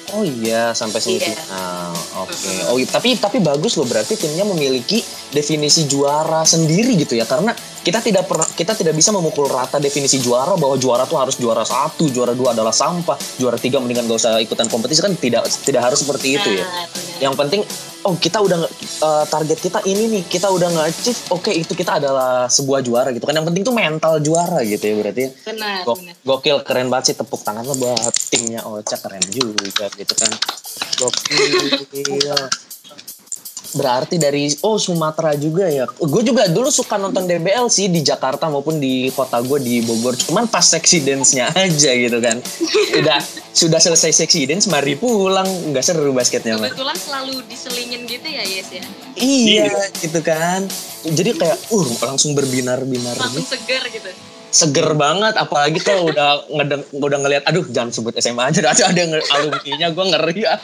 [0.09, 1.35] Oh iya sampai Iya.
[1.35, 1.91] semifinal.
[2.23, 2.39] Oke.
[2.39, 2.71] Mhm.
[2.71, 7.51] Oh iya, tapi tapi bagus loh berarti timnya memiliki definisi juara sendiri gitu ya karena
[7.87, 11.63] kita tidak pernah kita tidak bisa memukul rata definisi juara bahwa juara tuh harus juara
[11.63, 15.87] satu, juara dua adalah sampah, juara tiga mendingan gak usah ikutan kompetisi kan tidak tidak
[15.87, 16.67] harus seperti itu ya.
[16.67, 16.87] Nah.
[17.23, 17.61] Yang penting
[18.07, 22.51] oh kita udah eh, target kita ini nih kita udah nge-achieve oke itu kita adalah
[22.51, 25.31] sebuah juara gitu kan yang penting tuh mental juara gitu ya berarti ya.
[25.43, 29.91] benar Gok- benar gokil keren banget sih tepuk tangan lo buat timnya Ocha keren juga
[29.99, 30.31] gitu kan
[31.03, 32.47] gokil
[33.77, 35.85] berarti dari oh Sumatera juga ya.
[35.87, 40.17] Gue juga dulu suka nonton DBL sih di Jakarta maupun di kota gue di Bogor.
[40.17, 42.41] Cuman pas seksi dance-nya aja gitu kan.
[42.97, 43.21] Udah
[43.53, 45.47] sudah selesai seksi dance mari pulang.
[45.71, 48.83] Nggak seru basketnya mah kebetulan selalu diselingin gitu ya Yes ya?
[49.21, 50.65] Iya gitu kan.
[51.07, 53.55] Jadi kayak uh langsung berbinar-binar langsung gitu.
[53.55, 58.73] segar gitu seger banget apalagi kalau udah ngedeng, udah ngelihat aduh jangan sebut SMA aja
[58.73, 60.55] ada ada yang alumninya gue ngeri ya.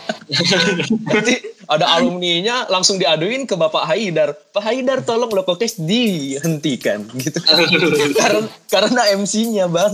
[1.13, 1.35] Nanti
[1.69, 4.33] ada alumninya langsung diaduin ke Bapak Haidar.
[4.33, 7.37] Pak Haidar tolong lo kokes dihentikan gitu.
[8.21, 9.93] Karena karena MC-nya bang.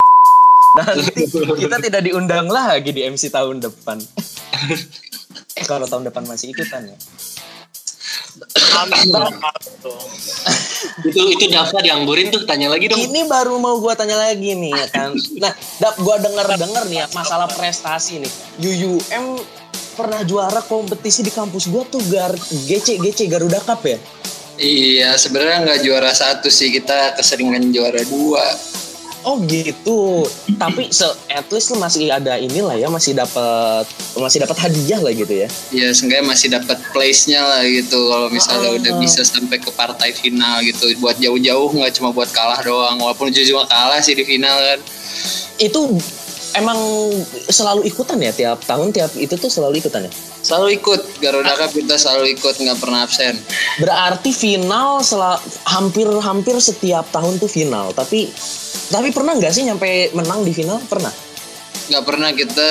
[0.78, 1.26] Nanti
[1.58, 3.98] kita tidak diundang lagi di MC tahun depan.
[5.58, 6.96] Eh kalau tahun depan masih ikutan ya.
[11.04, 14.72] Itu itu Dava dianggurin tuh tanya lagi dong Ini baru mau gua tanya lagi nih
[14.72, 15.10] ya kan.
[15.38, 18.32] Nah, dap gua denger-denger nih ya masalah prestasi nih.
[18.62, 19.42] UUM
[19.98, 23.98] pernah juara kompetisi di kampus gua tuh gar GC GC Garuda Cup ya.
[24.58, 28.42] Iya, sebenarnya nggak juara satu sih kita keseringan juara dua.
[29.26, 30.24] Oh gitu.
[30.56, 35.10] Tapi se at least lu masih ada inilah ya, masih dapat masih dapat hadiah lah
[35.10, 35.48] gitu ya.
[35.74, 37.98] Ya, seenggaknya masih dapat place-nya lah gitu.
[38.08, 38.78] Kalau misalnya Ah.
[38.78, 42.98] udah bisa sampai ke partai final gitu, buat jauh-jauh nggak cuma buat kalah doang.
[42.98, 44.78] Walaupun cuma kalah sih di final kan.
[45.58, 45.98] Itu
[46.56, 46.78] emang
[47.50, 50.12] selalu ikutan ya tiap tahun tiap itu tuh selalu ikutan ya.
[50.40, 53.36] Selalu ikut Garuda Cup kita selalu ikut nggak pernah absen.
[53.82, 55.02] Berarti final
[55.68, 57.92] hampir-hampir setiap tahun tuh final.
[57.92, 58.32] Tapi
[58.88, 60.80] tapi pernah nggak sih nyampe menang di final?
[60.88, 61.12] Pernah.
[61.88, 62.70] Nggak pernah kita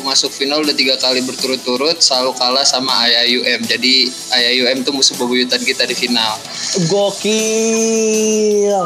[0.00, 3.60] masuk final udah tiga kali berturut-turut selalu kalah sama IIUM.
[3.68, 6.40] Jadi IIUM tuh musuh bebuyutan kita di final.
[6.88, 8.80] Gokil.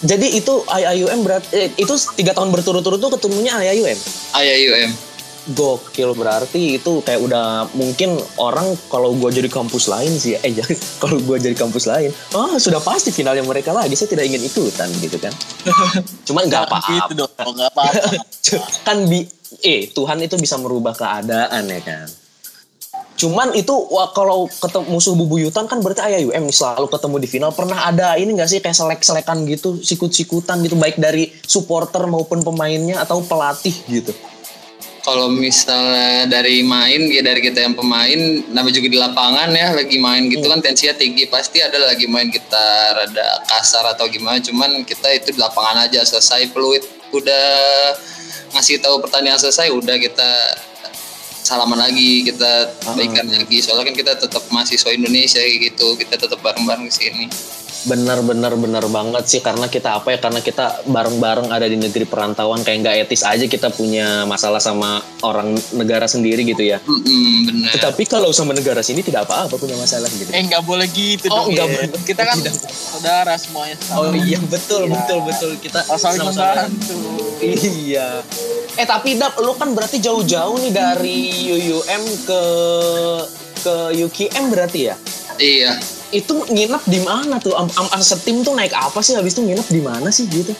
[0.00, 3.98] Jadi itu IIUM berat eh, itu tiga tahun berturut-turut tuh ketemunya IIUM.
[4.32, 4.90] IIUM.
[5.50, 10.76] Gokil berarti itu kayak udah mungkin orang kalau gua jadi kampus lain sih eh jangan
[11.02, 14.86] kalau gua jadi kampus lain ah sudah pasti finalnya mereka lagi saya tidak ingin ikutan
[15.00, 15.32] gitu kan
[16.28, 18.00] cuman nggak Gitu apa-apa dong, nggak apa-apa.
[18.86, 19.24] kan bi
[19.64, 22.06] eh Tuhan itu bisa merubah keadaan ya kan
[23.20, 27.50] cuman itu wah, kalau ketemu musuh bubuyutan kan berarti IUM nih selalu ketemu di final.
[27.52, 33.04] Pernah ada ini nggak sih kayak selek-selekan gitu sikut-sikutan gitu baik dari supporter maupun pemainnya
[33.04, 34.16] atau pelatih gitu?
[35.00, 38.20] Kalau misalnya dari main ya dari kita yang pemain
[38.52, 42.28] namanya juga di lapangan ya lagi main gitu kan tensinya tinggi pasti ada lagi main
[42.28, 42.64] kita
[42.96, 44.40] rada kasar atau gimana.
[44.44, 46.84] Cuman kita itu di lapangan aja selesai peluit
[47.16, 47.48] udah
[48.54, 50.30] ngasih tahu pertandingan selesai udah kita
[51.42, 53.58] salaman lagi kita baikan lagi.
[53.64, 57.24] Soalnya kan kita tetap mahasiswa Indonesia gitu kita tetap bareng-bareng di sini
[57.82, 62.04] benar benar benar banget sih karena kita apa ya karena kita bareng-bareng ada di negeri
[62.04, 64.90] perantauan kayak nggak etis aja kita punya masalah sama
[65.20, 69.74] orang negara sendiri gitu ya Mm-mm, bener tetapi kalau sama negara sini tidak apa-apa punya
[69.74, 71.52] masalah gitu Eh nggak boleh gitu Oh, dong.
[71.52, 71.72] nggak ya.
[71.72, 71.88] boleh.
[72.02, 72.54] Kita kan Tidak.
[72.68, 73.76] saudara semuanya.
[73.78, 73.96] sama.
[73.98, 74.92] Oh iya betul Iya.
[74.92, 76.98] betul betul kita Saling sama-sama- membantu.
[77.40, 78.08] Iya.
[78.72, 82.42] Eh tapi Dap, lu kan berarti jauh-jauh nih dari UUM ke
[83.58, 84.96] ke UKM berarti ya?
[85.36, 85.72] iya
[86.10, 87.54] Itu nginep di mana tuh?
[87.54, 89.14] Am, am, am- setim tuh naik apa sih?
[89.14, 90.54] Habis itu nginep di mana sih gitu?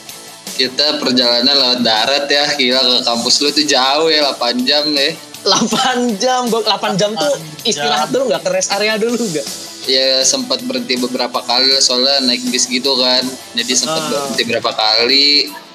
[0.51, 5.17] kita perjalanan lewat darat ya gila ke kampus lu tuh jauh ya 8 jam ya
[5.41, 7.33] 8 jam, gua 8 jam tuh
[7.65, 9.47] istirahat dulu nggak ke rest area dulu nggak?
[9.89, 13.25] ya sempat berhenti beberapa kali lah, soalnya naik bis gitu kan
[13.57, 14.09] jadi sempat Ah.
[14.13, 15.29] berhenti berapa kali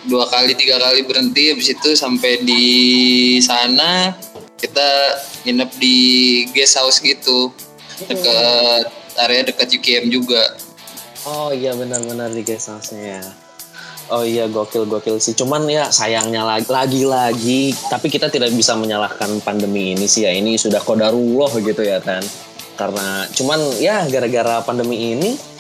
[0.06, 2.66] dua kali tiga kali berhenti habis itu sampai di
[3.42, 4.14] sana
[4.62, 4.90] kita
[5.42, 5.98] nginep di
[6.54, 7.50] guest house gitu
[8.06, 8.86] dekat
[9.20, 10.56] area dekat UKM juga.
[11.26, 13.24] Oh iya benar-benar di guest house-nya ya.
[14.14, 15.34] Oh iya gokil gokil sih.
[15.34, 20.32] Cuman ya sayangnya lagi lagi lagi tapi kita tidak bisa menyalahkan pandemi ini sih ya.
[20.32, 22.22] Ini sudah kodarullah gitu ya kan.
[22.78, 25.55] Karena cuman ya gara-gara pandemi ini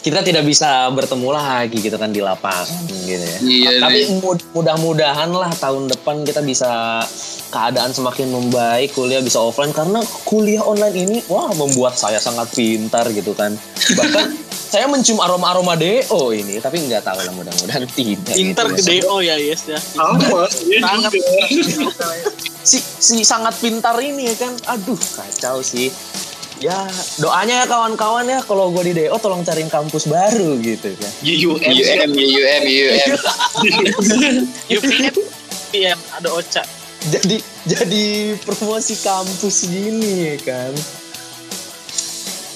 [0.00, 3.38] kita tidak bisa bertemu lagi gitu kan di lapangan gitu ya.
[3.44, 4.16] Iya, tapi nih.
[4.24, 7.04] mud- mudah-mudahan lah tahun depan kita bisa
[7.52, 13.12] keadaan semakin membaik, kuliah bisa offline karena kuliah online ini wah membuat saya sangat pintar
[13.12, 13.52] gitu kan.
[13.76, 14.26] Bahkan
[14.72, 18.32] saya mencium aroma-aroma DO ini, tapi nggak tahu lah mudah-mudahan tidak.
[18.32, 19.02] Pinter gitu ke ya.
[19.04, 19.76] DO ya yes ya.
[19.76, 20.48] Sama,
[20.80, 21.12] Sangat
[22.60, 24.52] Si, si sangat pintar ini ya kan.
[24.78, 25.90] Aduh kacau sih.
[26.60, 26.84] Ya
[27.16, 31.12] doanya ya kawan-kawan ya kalau gue di DO tolong cariin kampus baru gitu kan.
[31.24, 31.56] UUM.
[31.56, 33.08] UUM, UUM, UUM.
[34.68, 35.14] UPM
[35.72, 36.60] PM ada Ocha.
[37.08, 40.72] jadi jadi promosi kampus gini ya kan.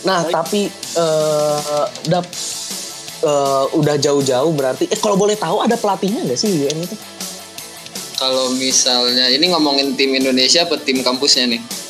[0.05, 0.35] Nah Baik.
[0.37, 0.61] tapi
[1.01, 2.29] eh dap
[3.25, 6.97] eh, udah jauh-jauh berarti eh kalau boleh tahu ada pelatihnya nggak sih UM itu?
[8.21, 11.84] Kalau misalnya ini ngomongin tim Indonesia apa tim kampusnya nih?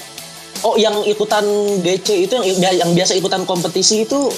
[0.62, 1.44] Oh yang ikutan
[1.82, 4.30] DC itu yang yang biasa ikutan kompetisi itu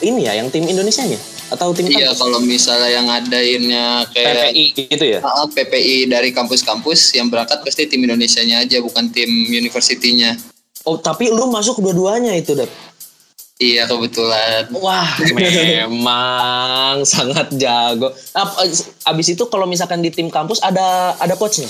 [0.00, 2.18] ini ya yang tim Indonesia nya atau tim Iya, kampus?
[2.18, 5.18] kalau misalnya yang ngadainnya kayak PPI gitu ya?
[5.20, 10.32] Ah, PPI dari kampus-kampus yang berangkat pasti tim Indonesianya aja bukan tim universitinya.
[10.84, 12.68] Oh tapi lu masuk dua-duanya itu Dap?
[13.54, 14.66] Iya kebetulan.
[14.74, 18.10] Wah, memang sangat jago.
[19.04, 21.68] Abis itu kalau misalkan di tim kampus ada ada coachnya.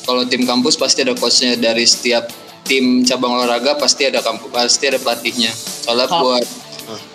[0.00, 2.30] Kalau tim kampus pasti ada coachnya dari setiap
[2.70, 5.50] tim cabang olahraga pasti ada kampus pasti ada pelatihnya.
[5.82, 6.46] Soalnya Kalau- buat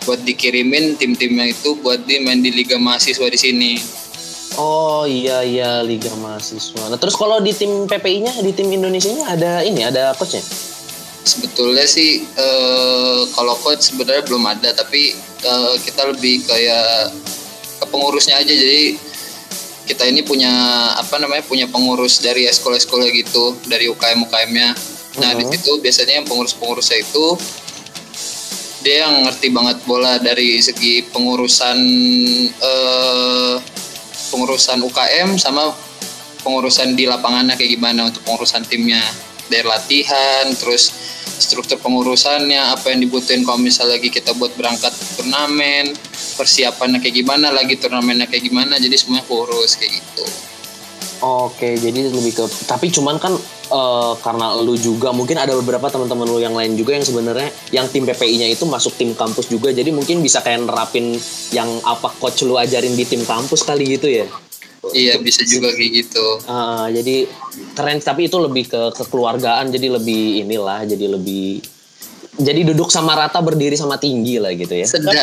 [0.04, 3.74] buat dikirimin tim-timnya itu buat di main di liga mahasiswa di sini.
[4.56, 6.88] Oh iya iya Liga Mahasiswa.
[6.88, 10.40] Nah terus kalau di tim PPI-nya di tim Indonesia-nya ada ini ada coachnya.
[11.28, 15.12] Sebetulnya sih eh, kalau coach sebenarnya belum ada tapi
[15.44, 17.12] eh, kita lebih kayak
[17.84, 18.96] ke pengurusnya aja jadi
[19.86, 20.50] kita ini punya
[20.98, 24.95] apa namanya punya pengurus dari sekolah-sekolah gitu dari UKM UKM-nya.
[25.22, 25.52] Nah di Mhm.
[25.56, 27.26] situ biasanya yang pengurus-pengurusnya itu
[28.86, 31.78] dia yang ngerti banget bola dari segi pengurusan
[32.54, 33.56] eh,
[34.30, 35.74] pengurusan UKM sama
[36.46, 39.02] pengurusan di lapangannya kayak gimana untuk pengurusan timnya
[39.50, 40.94] dari latihan terus
[41.36, 45.92] struktur pengurusannya apa yang dibutuhin kalau misalnya lagi kita buat berangkat turnamen
[46.38, 50.26] persiapannya kayak gimana lagi turnamennya kayak gimana jadi semuanya kurus kayak gitu
[51.18, 53.34] Oke, jadi lebih ke tapi cuman kan
[53.68, 57.88] eh, karena lu juga mungkin ada beberapa teman-teman lu yang lain juga yang sebenarnya yang
[57.88, 59.70] tim PPI-nya itu masuk tim kampus juga.
[59.70, 61.16] Jadi mungkin bisa kayak nerapin
[61.50, 64.28] yang apa coach lu ajarin di tim kampus kali gitu ya.
[64.94, 67.26] iya bisa juga kayak gitu Ah, jadi
[67.74, 71.58] keren tapi itu lebih ke kekeluargaan jadi lebih inilah jadi lebih
[72.36, 74.86] jadi duduk sama rata berdiri sama tinggi lah gitu ya.
[74.86, 75.16] sedap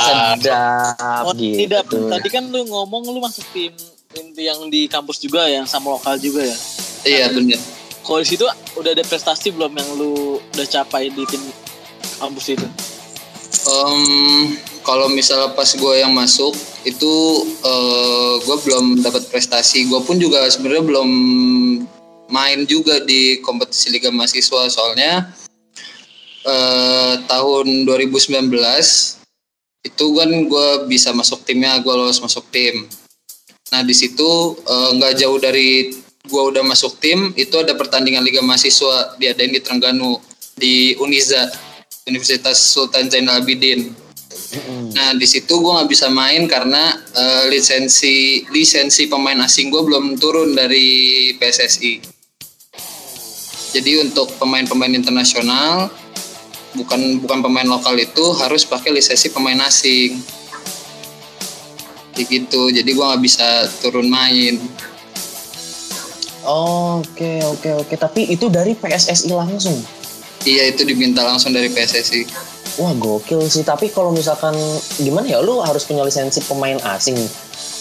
[0.00, 1.58] Sedap Oh, gitu.
[1.60, 1.84] tidak.
[1.90, 3.74] Tadi kan lu ngomong lu masuk tim
[4.18, 6.56] inti yang di kampus juga yang sama lokal juga ya.
[7.08, 7.60] iya bener
[8.02, 8.42] Kalau di situ
[8.74, 11.38] udah ada prestasi belum yang lu udah capai di tim
[12.18, 12.66] kampus itu?
[13.62, 16.50] Em, kalau misalnya pas gue yang masuk
[16.82, 17.14] itu
[18.42, 21.10] gue belum dapat prestasi gue pun juga sebenarnya belum
[22.32, 25.30] main juga di kompetisi liga mahasiswa soalnya
[26.42, 28.50] eh, tahun 2019
[29.82, 32.86] itu kan gue bisa masuk timnya gue lolos masuk tim
[33.72, 38.44] nah di situ eh, nggak jauh dari gue udah masuk tim itu ada pertandingan liga
[38.44, 40.20] mahasiswa diadain di Trengganu
[40.54, 41.50] di Uniza
[42.06, 44.02] Universitas Sultan Zainal Abidin
[44.92, 50.20] Nah di situ gue nggak bisa main karena eh, lisensi lisensi pemain asing gue belum
[50.20, 51.92] turun dari PSSI.
[53.72, 55.88] Jadi untuk pemain-pemain internasional
[56.76, 60.20] bukan bukan pemain lokal itu harus pakai lisensi pemain asing.
[62.12, 62.68] Kayak gitu.
[62.72, 64.60] Jadi gue nggak bisa turun main.
[66.42, 69.78] Oke oke oke tapi itu dari PSSI langsung.
[70.42, 72.26] Iya itu diminta langsung dari PSSI.
[72.82, 74.56] Wah gokil sih tapi kalau misalkan
[74.98, 77.14] gimana ya lu harus punya lisensi pemain asing.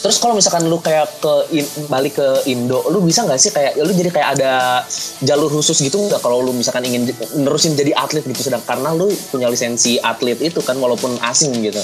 [0.02, 3.78] Terus kalau misalkan lu kayak ke in- balik ke Indo, lu bisa nggak sih kayak
[3.82, 4.82] lu jadi kayak ada
[5.22, 9.10] jalur khusus gitu nggak kalau lu misalkan ingin nerusin jadi atlet gitu sedang karena lu
[9.30, 11.82] punya lisensi atlet itu kan walaupun asing gitu.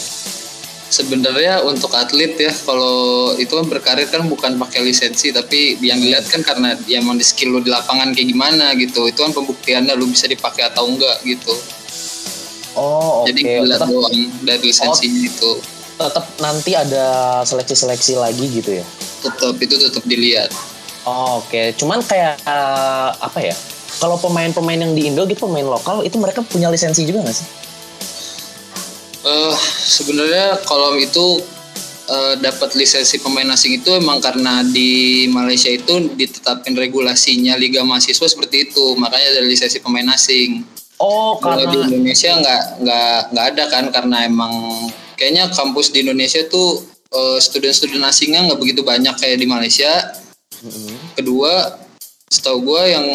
[0.88, 6.32] Sebenarnya untuk atlet ya kalau itu kan berkarir kan bukan pakai lisensi tapi yang dilihat
[6.32, 9.04] kan karena dia emang di skill lu di lapangan kayak gimana gitu.
[9.04, 11.52] Itu kan pembuktiannya lu bisa dipakai atau enggak gitu.
[12.78, 13.34] Oh oke.
[13.34, 15.52] Jadi dilihat Tetap doang dari lisensinya itu.
[15.97, 17.06] tetap nanti ada
[17.41, 18.86] seleksi-seleksi lagi gitu ya.
[19.26, 20.54] Tetap itu tetap dilihat.
[21.08, 23.56] Oh, Oke, cuman kayak eh, apa ya?
[23.97, 27.47] Kalau pemain-pemain yang di Indo gitu pemain lokal itu mereka punya lisensi juga nggak sih?
[29.27, 31.43] Eh sebenarnya kalau itu
[32.07, 38.23] eh, dapat lisensi pemain asing itu emang karena di Malaysia itu ditetapkan regulasinya liga mahasiswa
[38.23, 40.63] seperti itu makanya ada lisensi pemain asing.
[40.97, 44.53] Oh, Kalau di karena Indonesia nggak nggak nggak ada kan karena emang
[45.19, 49.91] kayaknya kampus di Indonesia tuh eh, student-student asingnya nggak begitu banyak kayak di Malaysia.
[51.13, 51.77] Kedua,
[52.31, 53.05] setahu gue yang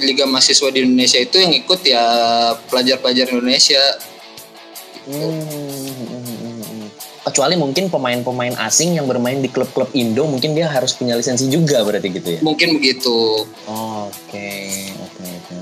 [0.00, 2.04] liga mahasiswa di Indonesia itu yang ikut ya
[2.70, 3.82] pelajar-pelajar Indonesia.
[5.06, 6.90] Hmm,
[7.22, 11.82] kecuali mungkin pemain-pemain asing yang bermain di klub-klub Indo mungkin dia harus punya lisensi juga
[11.86, 12.40] berarti gitu ya.
[12.42, 13.46] Mungkin begitu.
[13.70, 14.50] Oke,
[14.98, 15.56] oke, oke.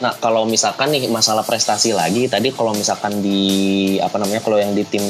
[0.00, 4.72] Nah, kalau misalkan nih masalah prestasi lagi, tadi kalau misalkan di apa namanya, kalau yang
[4.72, 5.04] di tim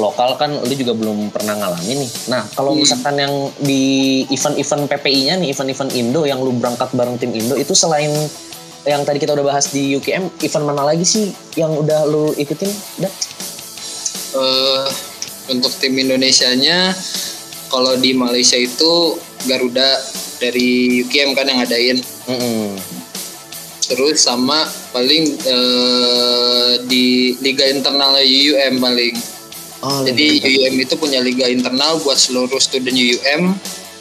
[0.00, 2.10] lokal kan lu juga belum pernah ngalamin nih.
[2.32, 2.80] Nah, kalau Hmm.
[2.80, 7.76] misalkan yang di event-event PPI-nya nih, event-event Indo yang lu berangkat bareng tim Indo itu
[7.76, 8.08] selain
[8.86, 12.70] yang tadi kita udah bahas di UKM, event mana lagi sih yang udah lu ikutin?
[13.02, 13.12] Udah?
[14.36, 14.86] eh
[15.48, 16.92] untuk tim Indonesianya
[17.72, 19.96] kalau di Malaysia itu Garuda
[20.36, 22.76] dari UKM kan yang ngadain Mm-mm.
[23.86, 29.14] terus sama paling eh, di liga internal UUM paling
[29.84, 30.48] Oh, jadi liga.
[30.48, 33.54] UUM itu punya liga internal buat seluruh student UUM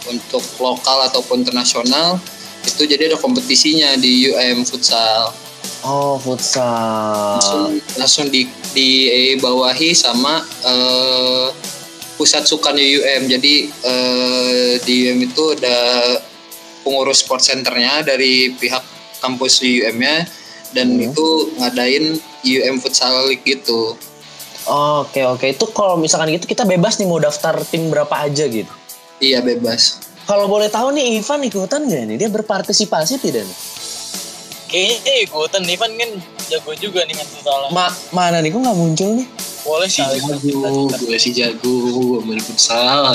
[0.07, 2.15] untuk lokal ataupun internasional
[2.67, 5.31] itu jadi ada kompetisinya di UM futsal
[5.85, 7.37] Oh, futsal.
[7.37, 11.47] langsung, langsung di dibawahi sama eh,
[12.17, 13.29] pusat sukan UUM.
[13.29, 15.77] Jadi eh, di UUM itu ada
[16.81, 18.81] pengurus sport centernya dari pihak
[19.21, 20.25] kampus UUM-nya
[20.73, 21.05] dan Hmm.
[21.05, 23.93] itu ngadain UUM futsal league gitu.
[24.65, 25.45] Oke, oke.
[25.45, 28.73] Itu kalau misalkan gitu kita bebas nih mau daftar tim berapa aja gitu.
[29.21, 30.01] Iya bebas.
[30.25, 32.15] Kalau boleh tahu nih Ivan ikutan nggak nih?
[32.17, 33.57] Dia berpartisipasi tidak nih?
[34.65, 36.09] Kayaknya ikutan Ivan kan
[36.45, 37.69] jago juga nih main futsal.
[37.69, 38.49] Ma mana nih?
[38.49, 39.27] Kok nggak muncul nih?
[39.61, 43.13] Boleh Si kali jago, gue si jago, gue main futsal.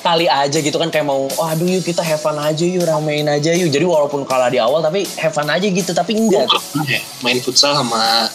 [0.00, 3.26] Kali aja gitu kan kayak mau, oh, aduh yuk kita have fun aja yuk, ramein
[3.26, 3.68] aja yuk.
[3.68, 6.46] Jadi walaupun kalah di awal tapi have fun aja gitu, tapi enggak.
[6.86, 8.30] ya main futsal sama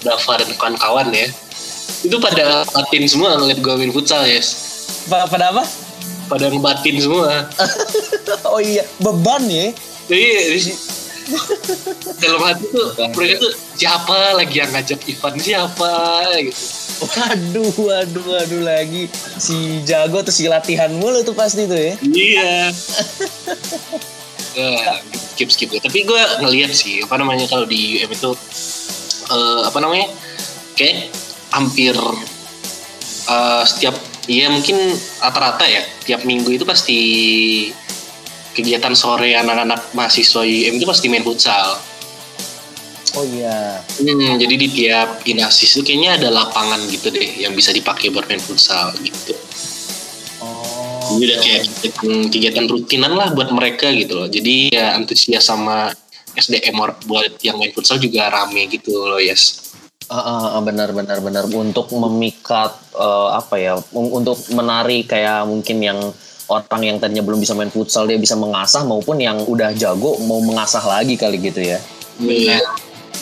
[0.00, 1.28] Dava dan kawan-kawan ya.
[2.00, 4.40] Itu pada batin semua ngeliat gue main futsal ya.
[5.06, 5.64] Pa- Pada apa?
[6.30, 7.28] Pada ngebatin semua.
[8.50, 9.74] Oh iya, beban ya.
[10.10, 10.58] Iya,
[12.20, 15.94] dalam hati tuh mereka tuh siapa lagi yang ngajak Ivan siapa
[16.42, 16.62] gitu.
[17.00, 19.08] Waduh, waduh, waduh lagi.
[19.40, 21.94] Si jago tuh si latihan mulu tuh pasti tuh ya.
[22.02, 22.54] Iya.
[24.58, 24.98] Ya,
[25.32, 28.30] skip skip tapi gue ngeliat sih apa namanya kalau di UM itu
[29.30, 30.10] eh, apa namanya
[30.74, 31.14] kayak
[31.54, 31.94] hampir
[33.30, 33.94] eh, setiap
[34.28, 34.76] ya mungkin
[35.22, 36.98] rata-rata ya tiap minggu itu pasti
[38.52, 41.78] kegiatan sore anak-anak mahasiswa UM itu pasti main futsal.
[43.18, 43.82] Oh iya.
[43.98, 48.26] Hmm, jadi di tiap inasis itu kayaknya ada lapangan gitu deh yang bisa dipakai buat
[48.30, 49.34] main futsal gitu.
[50.38, 51.18] Oh.
[51.18, 54.28] Jadi udah kayak kegiatan, kegiatan rutinan lah buat mereka gitu loh.
[54.30, 55.90] Jadi ya antusias sama
[56.38, 56.78] SDM
[57.10, 59.59] buat yang main futsal juga rame gitu loh yes.
[60.10, 61.46] Ah, ah, ah, benar benar benar.
[61.46, 65.98] Untuk memikat eh, apa ya un- untuk menarik kayak mungkin yang
[66.50, 70.42] orang yang tadinya belum bisa main futsal dia bisa mengasah maupun yang udah jago mau
[70.42, 71.78] mengasah lagi kali gitu ya.
[72.18, 72.58] Benar.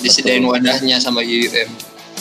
[0.00, 1.68] Disediain wadahnya sama UUM.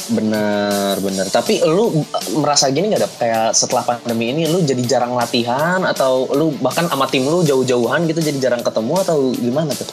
[0.07, 4.79] bener bener tapi lu eh, merasa gini nggak ada kayak setelah pandemi ini lu jadi
[4.87, 9.75] jarang latihan atau lu bahkan sama tim lu jauh-jauhan gitu jadi jarang ketemu atau gimana
[9.75, 9.83] tuh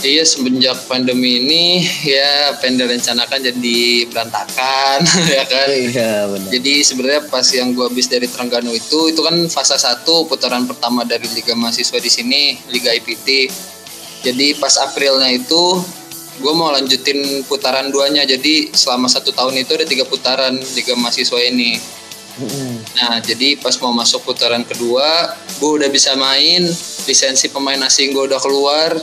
[0.00, 5.04] Iya semenjak pandemi ini ya pengen direncanakan jadi berantakan
[5.36, 5.66] ya kan.
[5.68, 10.08] iya benar Jadi sebenarnya pas yang gua habis dari Terengganu itu itu kan fase 1
[10.24, 13.52] putaran pertama dari Liga Mahasiswa di sini, Liga IPT.
[14.24, 15.80] Jadi pas Aprilnya itu
[16.40, 18.24] gue mau lanjutin putaran duanya.
[18.24, 21.76] Jadi selama satu tahun itu ada tiga putaran Liga Mahasiswa ini.
[22.96, 26.64] Nah jadi pas mau masuk putaran kedua, gue udah bisa main,
[27.04, 28.96] lisensi pemain asing gue udah keluar,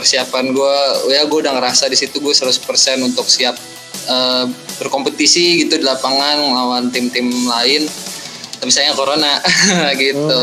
[0.00, 0.76] persiapan gue,
[1.12, 2.56] ya gue udah ngerasa di situ gue 100%
[3.04, 3.52] untuk siap
[4.08, 4.44] eh,
[4.80, 7.84] berkompetisi gitu di lapangan melawan tim-tim lain.
[8.60, 9.40] Tapi sayang corona
[10.00, 10.40] gitu.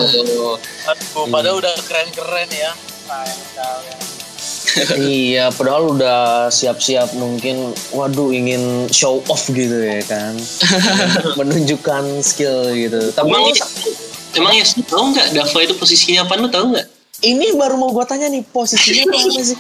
[0.90, 2.72] Aduh, padahal udah keren-keren ya.
[4.94, 10.38] Iya, padahal udah siap-siap mungkin, waduh ingin show off gitu ya kan,
[11.40, 13.10] menunjukkan skill gitu.
[13.16, 13.66] Tapi Emang ya,
[14.38, 16.88] emang ya tahu nggak Dava itu posisinya apa lu tahu nggak?
[17.22, 19.58] Ini baru mau gua tanya nih posisinya apa sih?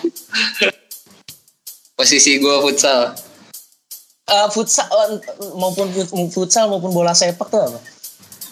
[1.97, 3.17] Posisi gue futsal.
[4.27, 5.17] Eh, futsal eh,
[5.57, 7.79] maupun fut- futsal maupun bola sepak tuh apa?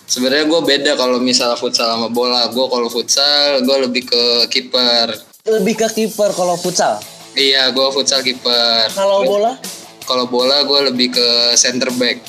[0.06, 2.50] Sebenarnya gue beda kalau misalnya futsal sama bola.
[2.50, 5.14] Gue kalau futsal gue lebih ke kiper.
[5.46, 6.98] Lebih ke kiper kalau futsal.
[7.38, 8.90] Iya, gue futsal kiper.
[8.94, 9.54] Kalau bola?
[10.06, 11.28] kalau bola gue lebih ke
[11.58, 12.22] center back.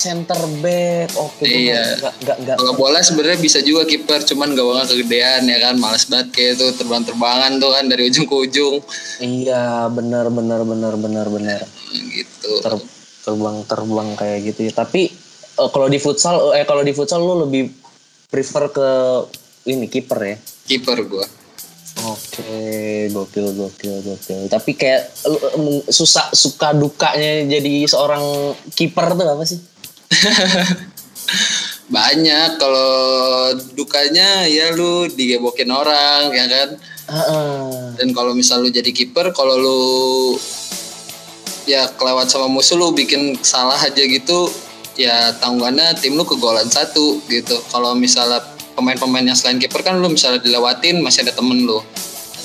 [0.00, 1.44] Center back, oke.
[1.44, 2.00] gua Iya.
[2.00, 2.56] Nggak, nggak, nggak.
[2.56, 6.66] Kalau bola sebenarnya bisa juga kiper, cuman gawangnya kegedean ya kan, males banget kayak itu
[6.80, 8.80] terbang-terbangan tuh kan dari ujung ke ujung
[9.20, 11.60] Iya, benar, benar, benar, benar, benar.
[11.92, 12.64] gitu.
[12.64, 12.88] Ter-
[13.20, 14.72] terbang, terbang kayak gitu ya.
[14.72, 15.12] Tapi
[15.60, 17.68] eh, kalau di futsal, eh kalau di futsal lu lebih
[18.32, 18.88] prefer ke
[19.68, 20.36] ini kiper ya?
[20.64, 21.26] Kiper gue.
[22.00, 24.48] Oke, gokil, gokil, gokil.
[24.48, 25.12] Tapi kayak
[25.92, 29.60] susah, suka dukanya jadi seorang kiper tuh apa sih?
[31.94, 32.92] Banyak kalau
[33.74, 36.68] dukanya ya lu digebokin orang ya kan.
[37.10, 37.98] Heeh.
[37.98, 39.80] Dan kalau misal lu jadi kiper, kalau lu
[41.66, 44.50] ya kelewat sama musuh lu bikin salah aja gitu,
[44.94, 47.58] ya tanggungannya tim lu kegolan satu gitu.
[47.74, 48.38] Kalau misalnya
[48.78, 51.82] pemain-pemain yang selain kiper kan lu misalnya dilewatin masih ada temen lu.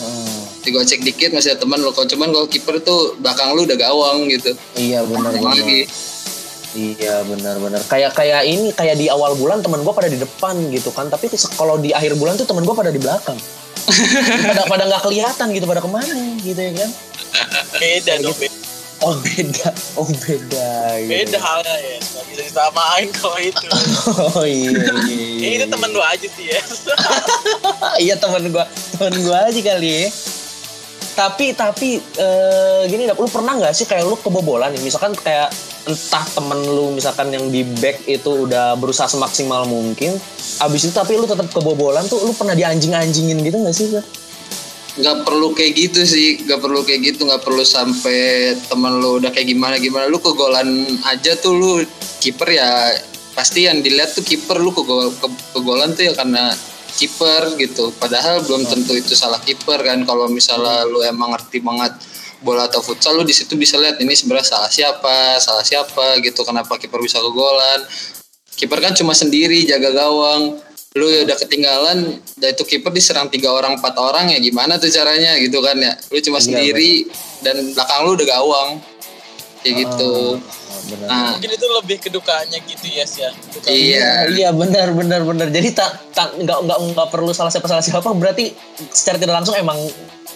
[0.02, 0.42] Heeh.
[0.66, 1.94] Digocek dikit masih ada temen lu.
[1.94, 4.58] Kalau cuman kalau kiper tuh belakang lu udah gawang gitu.
[4.74, 5.38] Iya benar.
[5.38, 5.86] lagi.
[6.76, 7.82] Iya benar-benar.
[7.88, 11.08] Kayak kayak ini kayak di awal bulan teman gue pada di depan gitu kan.
[11.08, 13.40] Tapi kalau di akhir bulan tuh teman gue pada di belakang.
[14.50, 16.90] pada pada nggak kelihatan gitu pada ke mana gitu ya kan?
[17.78, 18.58] beda dong beda,
[19.04, 20.70] Oh beda, oh beda.
[20.98, 21.12] Gitu.
[21.12, 23.68] beda halnya ya nggak bisa disamain kalau itu
[24.34, 24.72] Oh iya.
[25.06, 26.62] iya, Ya, itu temen lu aja sih ya
[28.10, 28.66] iya temen gua
[28.96, 30.08] temen gua aja kali ya
[31.16, 34.84] tapi tapi eh, gini lu pernah nggak sih kayak lu kebobolan nih?
[34.84, 35.50] Misalkan kayak
[35.88, 40.18] entah temen lu misalkan yang di back itu udah berusaha semaksimal mungkin
[40.66, 43.88] abis itu tapi lu tetap kebobolan tuh lu pernah dianjing-anjingin gitu nggak sih
[44.96, 49.30] nggak perlu kayak gitu sih nggak perlu kayak gitu nggak perlu sampai teman lu udah
[49.32, 50.08] kayak gimana gimana.
[50.08, 51.72] Lu kegolan aja tuh lu
[52.24, 52.96] kiper ya
[53.36, 56.56] pasti yang dilihat tuh kiper lu kegol, ke, kegolan tuh ya karena
[56.94, 57.90] kiper gitu.
[57.98, 60.06] Padahal belum tentu itu salah kiper kan.
[60.06, 61.94] Kalau misalnya lu emang ngerti banget
[62.46, 66.46] bola atau futsal lu di situ bisa lihat ini sebenarnya salah siapa salah siapa gitu.
[66.46, 67.82] Kenapa kiper bisa kegolan?
[68.56, 70.62] Kiper kan cuma sendiri jaga gawang.
[70.96, 75.36] Lu udah ketinggalan dan itu kiper diserang tiga orang empat orang ya gimana tuh caranya
[75.44, 75.92] gitu kan ya.
[76.08, 76.92] Lu cuma Iya, sendiri
[77.44, 78.70] dan belakang lu udah gawang.
[79.60, 80.40] Kayak gitu.
[80.40, 81.08] Oh, benar.
[81.10, 83.30] nah mungkin itu lebih kedukanya gitu yes ya.
[83.52, 84.10] Duka- iya.
[84.30, 85.48] Iya benar benar benar.
[85.50, 88.54] Jadi tak tak nggak nggak nggak perlu salah siapa salah siapa berarti
[88.94, 89.78] secara tidak langsung emang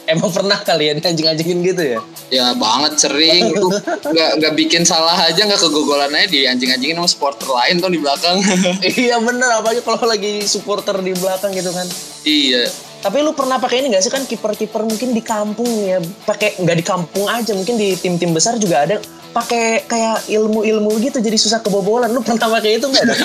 [0.09, 1.99] emang pernah kalian anjing-anjingin gitu ya?
[2.33, 3.53] Ya banget sering.
[4.13, 8.01] Nggak nggak bikin salah aja nggak kegogolan aja di anjing-anjingin sama supporter lain tuh di
[8.01, 8.41] belakang.
[8.99, 11.85] Iya bener apalagi kalau lagi supporter di belakang gitu kan.
[12.25, 12.69] Iya.
[12.99, 14.27] Tapi lu pernah pakai ini gak sih kan?
[14.27, 16.03] Kiper-kiper mungkin di kampung ya.
[16.27, 18.99] Pakai nggak di kampung aja mungkin di tim-tim besar juga ada
[19.29, 22.09] pakai kayak ilmu-ilmu gitu jadi susah kebobolan.
[22.09, 23.15] Lu pernah pakai itu nggak ada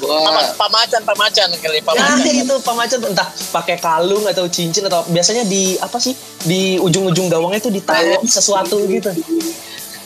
[0.00, 2.26] gua Pama- pamacan pamacan kali ya pamacan.
[2.30, 2.98] itu pamacan.
[3.10, 6.14] Entah pakai kalung atau cincin atau biasanya di apa sih
[6.46, 9.10] di ujung-ujung gawangnya itu ditaruh sesuatu gitu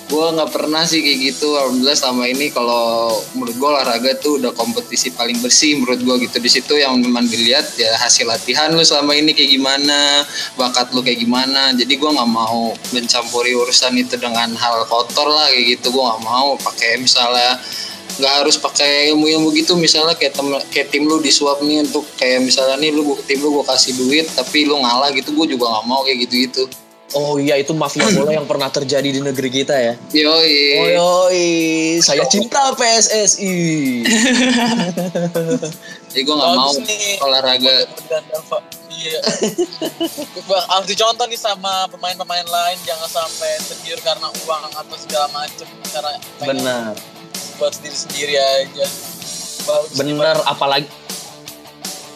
[0.09, 1.55] gua nggak pernah sih kayak gitu.
[1.55, 6.41] Alhamdulillah selama ini kalau menurut gua olahraga tuh udah kompetisi paling bersih menurut gua gitu.
[6.41, 10.25] Di situ yang memang dilihat ya hasil latihan lu selama ini kayak gimana
[10.57, 11.77] bakat lu kayak gimana.
[11.77, 15.93] Jadi gua nggak mau mencampuri urusan itu dengan hal kotor lah kayak gitu.
[15.93, 17.61] Gua nggak mau pakai misalnya
[18.19, 19.77] nggak harus pakai ilmu-ilmu gitu.
[19.77, 23.61] Misalnya kayak tem kayak tim lu disuap nih untuk kayak misalnya nih lu tim lu
[23.61, 26.65] gua kasih duit tapi lu ngalah gitu gua juga nggak mau kayak gitu gitu
[27.15, 31.49] oh iya itu mafia bola yang pernah terjadi di negeri kita ya yoi Oh yoi,
[32.05, 33.57] saya cinta PSSI.
[36.13, 37.17] jadi gua nggak mau nih.
[37.21, 37.77] olahraga.
[38.89, 39.21] Iya.
[40.73, 46.13] Harus dicontoh nih sama pemain-pemain lain jangan sampai tergiur karena uang atau segala macam karena
[46.43, 46.93] pengen Benar,
[47.61, 48.87] buat sendiri sendiri aja.
[49.69, 50.37] Bagus nih, benar.
[50.49, 50.89] Apalagi,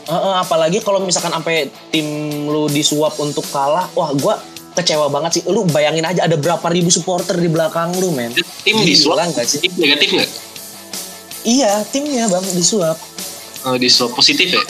[0.03, 2.03] Eh, eh, apalagi kalau misalkan sampai tim
[2.51, 4.34] lu disuap untuk kalah, wah gua
[4.74, 5.42] kecewa banget sih.
[5.48, 8.32] Lu bayangin aja ada berapa ribu supporter di belakang lu, men.
[8.64, 9.58] Tim disuap, nggak sih?
[9.60, 10.30] tim negatif nggak?
[11.42, 12.96] Iya, timnya bang disuap.
[13.66, 14.62] Oh, disuap positif ya?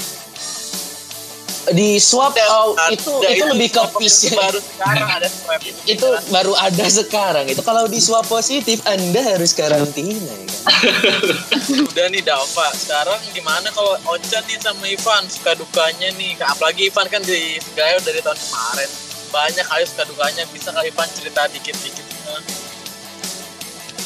[1.72, 4.34] Disuap oh, Ada- itu ada itu lebih ke apa- pis.
[4.34, 7.44] baru sekarang ada swab itu baru ada sekarang.
[7.46, 10.26] Itu kalau disuap positif, anda harus karantina.
[10.26, 10.50] Ya kan?
[11.92, 17.06] udah nih Dava sekarang gimana kalau Ocha nih sama Ivan suka dukanya nih apalagi Ivan
[17.10, 18.90] kan di Segayo dari tahun kemarin
[19.32, 22.04] banyak kali suka dukanya bisa kali Ivan cerita dikit-dikit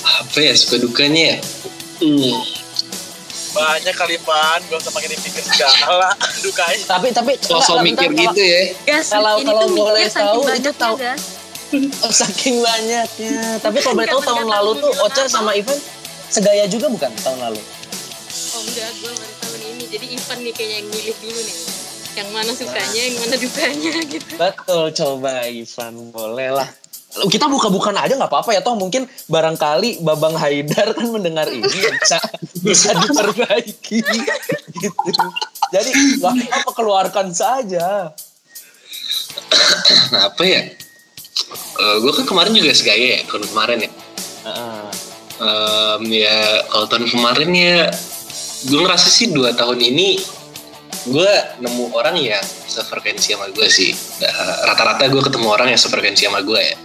[0.07, 1.39] Apa ya suka dukanya ya?
[1.99, 2.39] Hmm.
[3.51, 6.12] banyak kali Ivan gak usah pakai dipikir segala
[6.45, 10.70] dukanya Tapi tapi sosok enggak, mikir bentar, gitu ya Gas, Kalau- kalau boleh tahu, itu
[10.72, 10.99] tahu-.
[11.99, 13.59] Oh, saking banyaknya.
[13.59, 15.74] Tapi kalau boleh tahu tahun lalu tuh Ocha sama Ivan
[16.29, 17.61] segaya juga bukan tahun lalu?
[18.55, 19.85] Oh enggak, gue baru tahun ini.
[19.91, 21.57] Jadi Ivan nih kayaknya yang milih dulu nih.
[22.17, 24.35] Yang mana sukanya, yang mana dukanya gitu.
[24.41, 26.69] Betul, coba Ivan boleh lah.
[27.17, 31.89] kita buka-bukan aja nggak apa-apa ya toh mungkin barangkali Babang Haidar kan mendengar ini ya
[31.97, 32.21] bisa
[32.61, 35.25] bisa diperbaiki gitu.
[35.73, 35.91] Jadi
[36.21, 38.12] nggak apa keluarkan saja.
[40.12, 40.61] Nah, apa ya?
[41.77, 43.91] gue kan kemarin juga segaya ya, tahun kemarin ya.
[44.45, 44.89] Heeh.
[45.37, 46.39] Em, ya
[46.69, 47.81] kalau tahun kemarin ya,
[48.69, 50.21] gue ngerasa sih dua tahun ini
[51.07, 51.33] gue
[51.63, 53.95] nemu orang yang sefrekuensi sama gue sih.
[54.67, 56.77] Rata-rata gue ketemu orang yang sefrekuensi sama gue ya.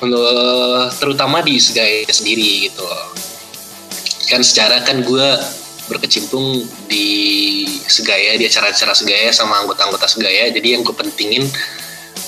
[0.00, 0.24] Untuk
[0.96, 2.84] terutama di segaya sendiri gitu.
[4.32, 5.28] Kan secara kan gue
[5.90, 11.42] berkecimpung di segaya di acara-acara segaya sama anggota-anggota segaya jadi yang gue pentingin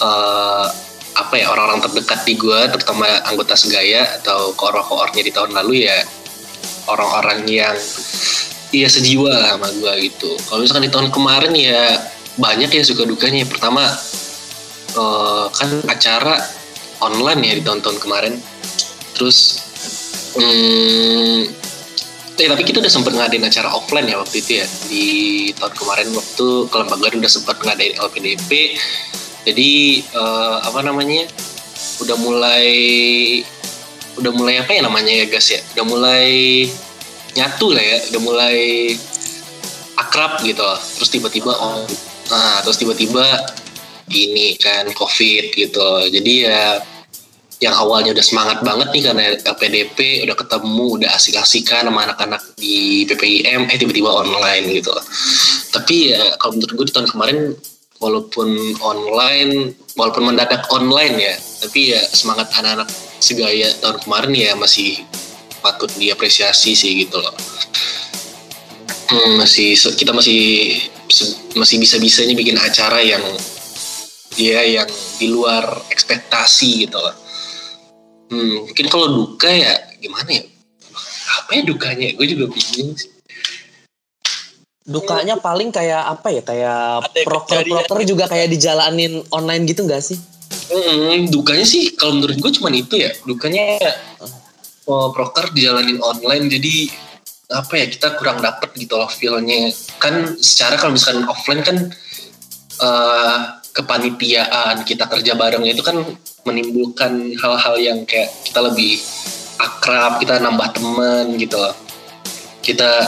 [0.02, 0.66] eh,
[1.12, 6.02] apa ya orang-orang terdekat di gue terutama anggota segaya atau koor-koornya di tahun lalu ya
[6.90, 7.76] orang-orang yang
[8.72, 10.32] ya sejiwa sama gue gitu.
[10.48, 12.00] Kalau misalkan di tahun kemarin ya
[12.40, 13.44] banyak ya suka dukanya.
[13.44, 13.84] Pertama
[14.96, 16.40] eh, kan acara
[17.04, 18.34] online ya di tahun-tahun kemarin.
[19.12, 19.60] Terus
[20.40, 21.40] hmm,
[22.40, 24.66] eh, tapi kita udah sempat ngadain acara offline ya waktu itu ya.
[24.88, 25.06] Di
[25.60, 28.74] tahun kemarin waktu kelembagaan udah sempat ngadain LPDP
[29.42, 31.28] jadi eh, apa namanya
[32.00, 32.72] udah mulai
[34.12, 35.60] udah mulai apa ya namanya ya guys ya?
[35.76, 36.32] Udah mulai
[37.32, 38.58] nyatu lah ya udah mulai
[39.96, 40.64] akrab gitu.
[41.00, 41.84] Terus tiba-tiba oh
[42.30, 43.24] nah terus tiba-tiba
[44.12, 45.88] ini kan covid gitu.
[46.08, 46.80] Jadi ya
[47.62, 53.06] yang awalnya udah semangat banget nih karena LPDP udah ketemu udah asik-asikan sama anak-anak di
[53.06, 54.90] PPIM eh tiba-tiba online gitu.
[55.70, 57.38] Tapi ya kalau menurut gue di tahun kemarin
[58.02, 58.48] walaupun
[58.82, 62.90] online walaupun mendadak online ya tapi ya semangat anak-anak
[63.22, 65.06] segaya tahun kemarin ya masih
[65.62, 67.34] patut diapresiasi sih gitu loh
[69.12, 70.40] Hmm, masih kita masih
[71.52, 73.20] masih bisa-bisanya bikin acara yang
[74.40, 74.88] ya yang
[75.20, 77.12] di luar ekspektasi gitu loh
[78.32, 80.42] Hmm, mungkin kalau duka ya gimana ya?
[81.36, 82.16] Apa ya dukanya?
[82.16, 83.12] Gue juga bingung sih.
[84.88, 86.40] Dukanya paling kayak apa ya?
[86.40, 90.16] Kayak proker-proker juga kayak dijalanin online gitu nggak sih?
[90.72, 93.12] Hmm, dukanya sih kalau menurut gue cuma itu ya.
[93.28, 93.76] Dukanya
[94.86, 96.90] oh, proker dijalanin online jadi
[97.52, 99.68] apa ya kita kurang dapet gitu loh feelnya
[100.00, 101.76] kan secara kalau misalkan offline kan
[102.80, 103.38] eh,
[103.72, 106.00] kepanitiaan kita kerja bareng itu kan
[106.48, 109.00] menimbulkan hal-hal yang kayak kita lebih
[109.60, 111.76] akrab kita nambah teman gitu loh
[112.64, 113.04] kita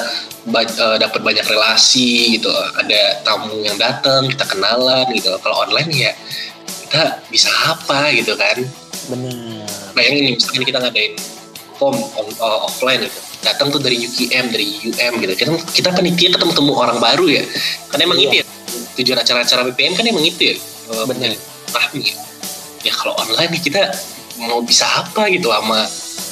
[0.53, 2.69] ba- eh, dapat banyak relasi gitu loh.
[2.77, 5.41] ada tamu yang datang kita kenalan gitu loh.
[5.41, 6.13] kalau online ya
[6.85, 8.61] kita bisa apa gitu kan
[9.09, 9.67] Benar.
[9.97, 11.13] bayangin misalkan kita ngadain
[11.85, 16.33] form on- uh, offline gitu datang tuh dari UKM dari UM gitu kita kita panitia
[16.33, 17.45] ketemu temu orang baru ya
[17.93, 18.25] kan emang Iya.
[18.25, 18.45] itu ya
[18.97, 20.57] tujuan acara-acara BPM kan emang itu ya
[20.89, 21.37] uh, Benar.
[21.69, 22.17] rahmi ya.
[22.83, 23.83] ya kalau online nih kita
[24.41, 25.85] mau bisa apa gitu sama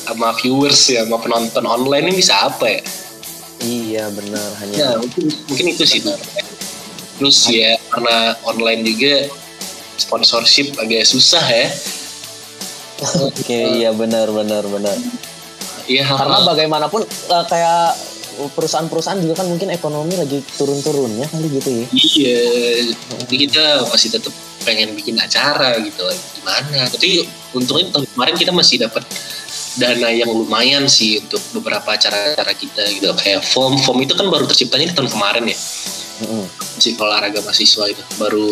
[0.08, 2.82] sama viewers ya sama penonton online ini bisa apa ya
[3.62, 4.74] Iya benar hanya.
[4.74, 6.00] ya mungkin mungkin itu sih
[7.14, 9.28] terus ya karena online juga
[9.94, 11.68] sponsorship agak susah ya
[13.28, 14.94] Oke iya benar benar benar.
[15.92, 17.92] Iya, Karena bagaimanapun eh, kayak
[18.56, 21.86] perusahaan-perusahaan juga kan mungkin ekonomi lagi turun-turunnya kali gitu ya.
[21.92, 22.40] Iya,
[23.24, 24.32] jadi kita masih tetap
[24.64, 26.04] pengen bikin acara gitu.
[26.40, 26.88] Gimana?
[26.88, 29.04] Tapi untungnya tahun kemarin kita masih dapat
[29.76, 33.12] dana yang lumayan sih untuk beberapa acara-acara kita gitu.
[33.20, 35.58] Kayak form form itu kan baru terciptanya di tahun kemarin ya.
[36.78, 38.48] Si olahraga mahasiswa itu baru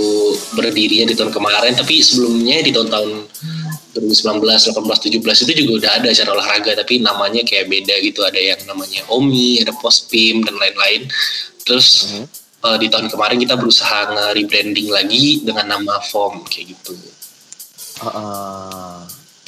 [0.58, 1.72] berdirinya di tahun kemarin.
[1.78, 3.10] Tapi sebelumnya di tahun-tahun
[3.90, 8.22] 2019, 18, 17 itu juga udah ada acara olahraga tapi namanya kayak beda gitu.
[8.22, 11.10] Ada yang namanya OMI, ada Pospim dan lain-lain.
[11.66, 12.24] Terus Mhm.
[12.60, 16.92] eh, di tahun kemarin kita berusaha nge-rebranding lagi dengan nama FOM kayak gitu.
[18.04, 18.96] Heeh.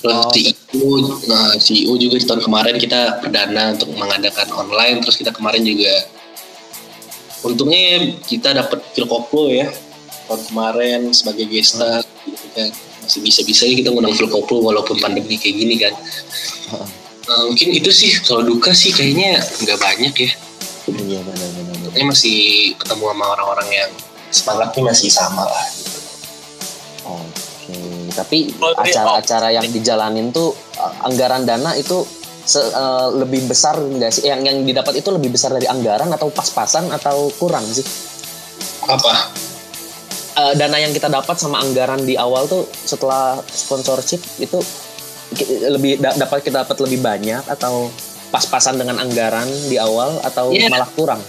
[0.02, 0.86] Terus Oh, CEO,
[1.30, 4.98] nah CEO juga di tahun kemarin kita perdana untuk mengadakan online.
[4.98, 5.94] Terus kita kemarin juga
[7.46, 9.70] untungnya kita dapat Philkoplo ya
[10.26, 12.70] tahun kemarin sebagai guest star gitu kan.
[13.02, 15.94] Masih bisa-bisanya kita ngundang Philkoplo walaupun pandemi kayak gini kan.
[17.22, 20.30] Nah, mungkin itu sih kalau duka sih kayaknya nggak banyak ya.
[20.90, 21.74] Iya benar benar.
[21.78, 21.90] benar.
[21.94, 22.38] Ini masih
[22.78, 23.90] ketemu sama orang-orang yang
[24.32, 25.66] semangatnya masih sama lah.
[27.02, 27.74] Oke,
[28.14, 32.02] tapi Kalau dari acara-acara yang dijalanin tuh uh, anggaran dana itu
[32.42, 34.26] se- uh, lebih besar nggak sih?
[34.26, 37.86] Yang yang didapat itu lebih besar dari anggaran atau pas-pasan atau kurang sih?
[38.86, 39.30] Apa?
[40.42, 44.58] Uh, dana yang kita dapat sama anggaran di awal tuh setelah sponsorship itu
[45.70, 47.86] lebih da- dapat kita dapat lebih banyak atau
[48.28, 50.66] pas-pasan dengan anggaran di awal atau Iya.
[50.66, 51.22] malah kurang?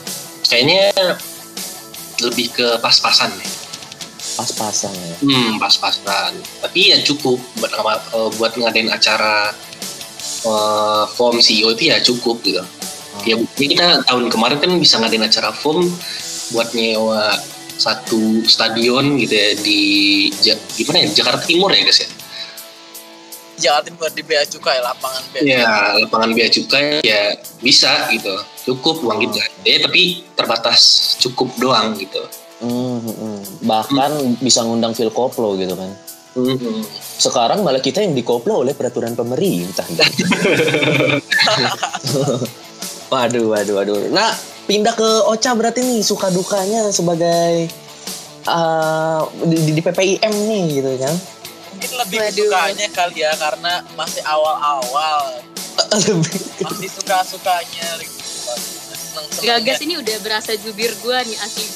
[0.44, 0.90] Kayaknya
[2.20, 3.52] lebih ke pas-pasan nih.
[4.34, 5.18] pas-pasan ya.
[5.22, 6.34] Hmm, pas-pasan.
[6.58, 9.54] Tapi ya cukup buat eh, buat ngadain acara
[10.42, 12.66] eh, form CEO itu ya cukup gitu.
[13.30, 15.86] Ya buktinya kita tahun kemarin kan bisa ngadain acara form
[16.50, 17.30] buat nyewa
[17.78, 19.82] satu stadion gitu ya di
[20.42, 22.10] Ja- gimana ya Jakarta Timur ya guys ya.
[23.54, 25.42] Jawa Timur di Bea Cukai lapangan Bea.
[25.46, 25.70] Ya
[26.02, 28.34] lapangan bea cukai ya bisa gitu.
[28.66, 32.22] Cukup uang gitu ya tapi terbatas cukup doang gitu.
[32.64, 33.40] Hmm, hmm, hmm.
[33.68, 35.92] Bahkan bisa ngundang Phil Koplo gitu kan.
[36.34, 36.82] Hmm.
[37.22, 39.86] Sekarang malah kita yang dikoplo oleh peraturan pemerintah.
[39.86, 40.02] gitu.
[43.14, 43.98] waduh, waduh, waduh.
[44.10, 44.34] Nah,
[44.64, 47.68] pindah ke Ocha berarti nih suka dukanya sebagai
[48.48, 51.16] uh, di, di, PPIM nih gitu kan.
[51.76, 52.36] Mungkin lebih Waduh.
[52.48, 55.44] sukanya kali ya karena masih awal-awal.
[55.94, 57.88] Lebih Masih suka-sukanya.
[58.00, 58.22] gitu.
[59.44, 61.68] Gagas ini udah berasa jubir gue nih asli.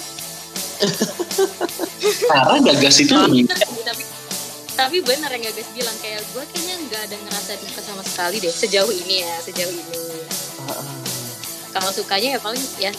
[2.29, 4.03] Karena gagas itu Tapi, lebih tapi
[4.77, 8.53] tapi bener yang Gagas bilang kayak gue kayaknya nggak ada ngerasa duka sama sekali deh
[8.53, 9.97] sejauh ini ya sejauh ini.
[11.77, 12.91] Kalau sukanya ya paling ya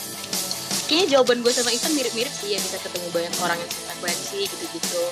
[0.89, 5.03] kayaknya jawaban gue sama Ivan mirip-mirip sih ya bisa ketemu banyak orang yang frekuensi gitu-gitu.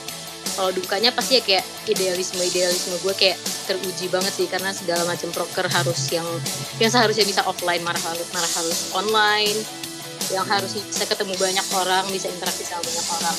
[0.57, 3.37] Kalau dukanya pasti ya kayak idealisme idealisme gue kayak
[3.69, 6.25] teruji banget sih karena segala macam proker harus yang
[6.81, 9.59] yang seharusnya bisa offline marah harus marah harus online
[10.33, 13.37] yang harus bisa ketemu banyak orang bisa interaksi sama banyak orang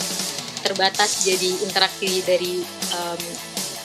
[0.63, 2.63] terbatas jadi interaksi dari
[2.93, 3.21] em,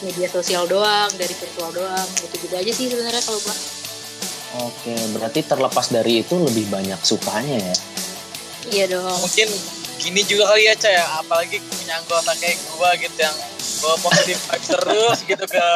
[0.04, 3.56] media sosial doang dari virtual doang gitu gitu aja sih sebenarnya kalau gua
[4.54, 7.76] Oke, berarti terlepas dari itu lebih banyak sukanya ya.
[8.70, 9.50] iya dong mungkin
[9.98, 13.36] gini juga kali ya Cah ya apalagi punya anggota kayak gua gitu yang
[13.80, 15.68] bawa positif vibes terus gitu ke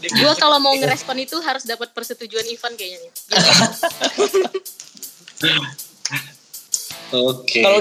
[0.00, 3.12] di- gua kalau mau ngerespon itu harus dapat persetujuan Ivan kayaknya nih.
[7.14, 7.60] Oke.
[7.62, 7.80] Kalau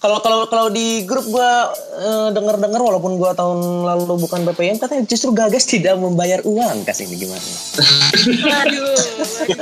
[0.00, 1.70] kalau kalau kalau di grup gua
[2.00, 7.04] eh, denger-dengar walaupun gua tahun lalu bukan PPM katanya justru Gagas tidak membayar uang kas
[7.04, 7.44] ini gimana?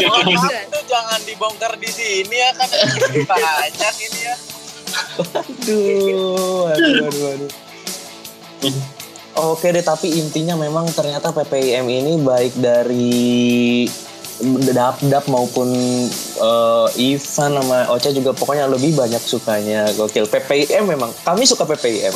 [0.07, 2.69] maaf tuh jangan dibongkar di sini ya kan
[3.27, 4.37] banyak ini ya
[5.19, 7.51] Aduh, aduh, aduh, aduh.
[9.39, 13.87] Oke deh, tapi intinya memang ternyata PPIM ini baik dari
[14.71, 15.69] dap-dap maupun
[16.39, 20.27] eh, Ivan sama Ocha juga pokoknya lebih banyak sukanya gokil.
[20.27, 22.15] PPIM memang kami suka PPIM.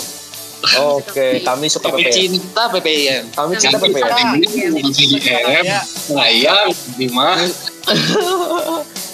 [0.94, 2.38] Oke, kami suka PPIM.
[2.38, 3.34] cinta PPIM.
[3.34, 4.26] Kami cinta Kami PPIM.
[4.38, 5.66] PPM,
[6.06, 7.34] sayang, Bima.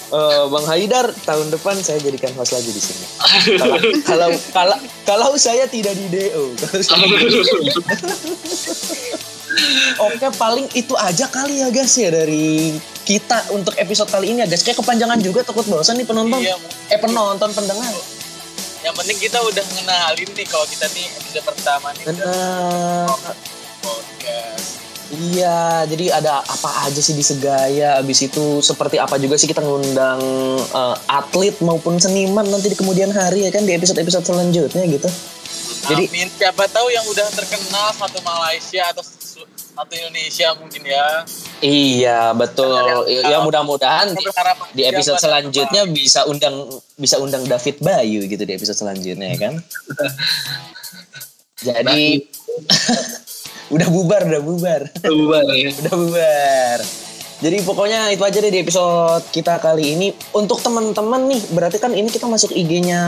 [0.09, 3.05] Eh, Bang Haidar, tahun depan saya jadikan host lagi di sini.
[3.57, 6.49] Kalau kalau kalau kalau saya tidak di DO.
[6.57, 7.05] Kalau saya-
[9.99, 14.47] Oke, paling itu aja kali ya guys ya dari kita untuk episode kali ini ya
[14.47, 14.61] guys.
[14.61, 16.39] Kayak kepanjangan juga takut bosan nih penonton.
[16.39, 16.55] iya
[16.87, 17.93] Eh penonton pendengar.
[18.79, 23.11] yang penting kita udah ngenalin nih kalau kita nih episode pertama nih Benar.
[23.83, 24.79] podcast
[25.09, 27.97] Iya, jadi ada apa aja sih di Segaya.
[27.97, 30.21] Abis itu seperti apa juga sih kita ngundang
[30.61, 35.09] eh, atlet maupun seniman nanti di kemudian hari ya kan di episode-episode selanjutnya gitu.
[35.89, 36.29] Jadi- Amin.
[36.29, 39.01] Siapa tahu yang udah terkenal satu Malaysia atau
[39.79, 41.07] satu Indonesia mungkin ya.
[41.63, 43.07] Iya, betul.
[43.07, 44.23] Ya mudah-mudahan di,
[44.75, 46.67] di episode selanjutnya bisa undang
[46.99, 49.53] bisa undang David Bayu gitu di episode selanjutnya ya kan.
[51.67, 52.27] Jadi
[53.75, 54.81] udah bubar, udah bubar.
[55.03, 55.71] Bubar ya.
[55.71, 56.79] udah bubar.
[57.39, 60.11] Jadi pokoknya itu aja deh di episode kita kali ini.
[60.35, 62.99] Untuk teman-teman nih, berarti kan ini kita masuk IG-nya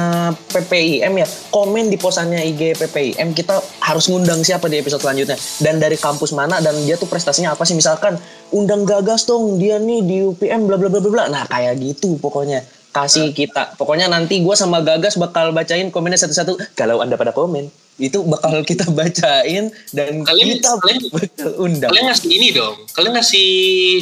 [0.56, 1.28] PPIM ya.
[1.52, 5.36] Komen di posannya IG PPIM, kita harus ngundang siapa di episode selanjutnya.
[5.60, 7.76] Dan dari kampus mana dan dia tuh prestasinya apa sih?
[7.76, 8.16] Misalkan
[8.56, 11.26] undang Gagas dong, dia nih di UPM bla bla bla bla.
[11.28, 12.81] Nah, kayak gitu pokoknya.
[12.92, 13.76] Kasih kita.
[13.76, 16.60] Pokoknya nanti gua sama Gagas bakal bacain komennya satu-satu.
[16.72, 21.88] Kalau Anda pada komen, itu bakal kita bacain dan Kalian- kita kalian- bakal undang.
[21.88, 22.76] Kalian ngasih ini dong.
[22.92, 23.48] Kalian ngasih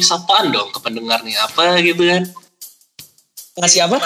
[0.00, 2.22] sapaan dong ke pendengar nih apa gitu kan.
[3.56, 3.98] Ngasih apa?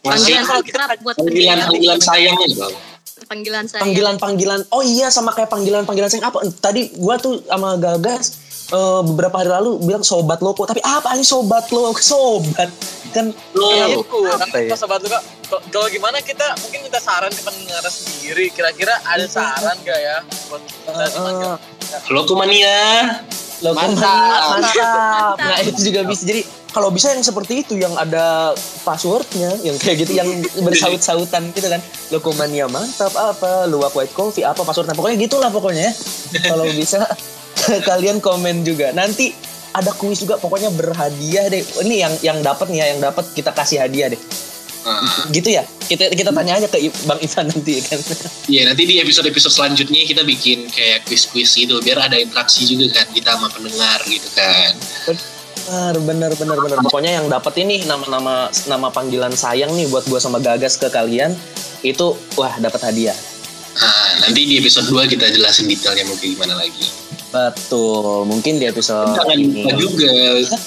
[0.00, 2.74] Ngasih panggilan kalau kita akrab buat panggilan panggilan sayang nih bang.
[3.20, 8.40] panggilan panggilan-panggilan oh iya sama kayak panggilan-panggilan sayang apa tadi gua tuh sama Gagas
[8.70, 11.92] eh, beberapa hari lalu bilang sobat loko tapi apa ini sobat lo?
[12.00, 12.70] Sobat.
[13.10, 13.66] Kan Lo.
[13.74, 14.76] Iya, itu Apa kan ya?
[14.78, 15.18] sobat juga
[15.50, 18.54] Kalau- kalau gimana kita mungkin minta saran ke pendengar sendiri.
[18.54, 20.22] Kira-kira ada saran gak ya?
[20.46, 21.58] Buat kita
[22.14, 22.38] Loko
[23.60, 24.56] lo Mantap.
[24.56, 25.36] mantap.
[25.36, 26.24] Nah itu juga bisa.
[26.24, 26.40] Jadi
[26.72, 28.56] kalau bisa yang seperti itu yang ada
[28.86, 30.28] passwordnya yang kayak gitu yang
[30.64, 31.80] bersaut-sautan gitu kan.
[32.08, 33.12] Lokomania mantap.
[33.12, 33.68] Apa?
[33.68, 34.96] Luwak white coffee apa passwordnya?
[34.96, 35.92] Pokoknya gitulah pokoknya
[36.32, 36.40] ya.
[36.48, 37.04] kalau bisa
[37.88, 39.32] kalian komen juga nanti
[39.70, 43.54] ada kuis juga pokoknya berhadiah deh ini yang yang dapat nih ya yang dapat kita
[43.54, 44.20] kasih hadiah deh
[44.80, 45.62] Ah, Gitu ya?
[45.84, 48.00] Kita kita tanya aja ke Bang Ivan nanti kan.
[48.52, 53.06] Iya nanti di episode-episode selanjutnya kita bikin kayak quiz-quiz gitu biar ada interaksi juga kan
[53.12, 54.72] kita sama pendengar gitu kan.
[55.70, 56.78] Benar, benar, benar, benar.
[56.82, 61.36] Pokoknya yang dapat ini nama-nama nama panggilan sayang nih buat gua sama Gagas ke kalian
[61.84, 63.14] itu wah dapat hadiah.
[63.72, 66.86] Nah, nanti di episode 2 kita jelasin detailnya mau kayak gimana lagi.
[67.30, 68.26] Betul.
[68.26, 69.62] Mungkin di episode Jangan ini.
[69.62, 70.10] lupa juga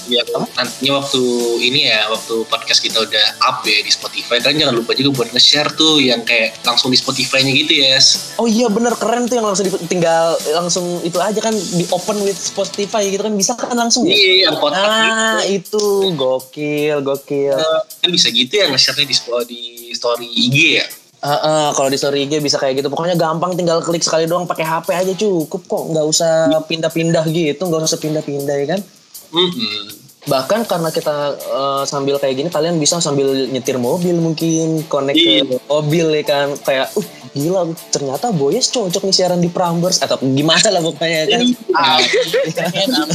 [0.08, 0.24] ya
[0.56, 1.22] nantinya waktu
[1.60, 5.30] ini ya waktu podcast kita udah up ya di Spotify kan jangan lupa juga buat
[5.30, 7.99] nge-share tuh yang kayak langsung di Spotify-nya gitu ya.
[7.99, 8.32] Yes.
[8.39, 12.24] Oh iya bener keren tuh yang langsung di- tinggal langsung itu aja kan di open
[12.24, 14.16] with Spotify gitu kan bisa kan langsung ya.
[14.16, 16.08] Iya, yang kotak Ah gitu.
[16.08, 17.60] itu gokil gokil.
[17.60, 20.88] Eh, kan bisa gitu ya nge-share-nya di, di story IG ya.
[21.24, 22.91] Ah, ah, kalau di story IG bisa kayak gitu.
[22.91, 25.84] Pokoknya gampang tinggal klik sekali doang pakai HP aja cukup kok.
[25.88, 26.32] Nggak usah
[26.67, 28.80] pindah-pindah gitu, nggak usah pindah-pindah ya kan.
[29.32, 30.03] Mm-mm.
[30.24, 35.43] Bahkan karena kita eh, sambil kayak gini kalian bisa sambil nyetir mobil mungkin connect Iya.
[35.47, 40.19] ke mobil ya kan kayak uh gila ternyata Boyes cocok nih siaran di Prambors atau
[40.21, 41.43] gimana lah pokoknya kan.
[41.71, 43.07] Ah, enak, enak.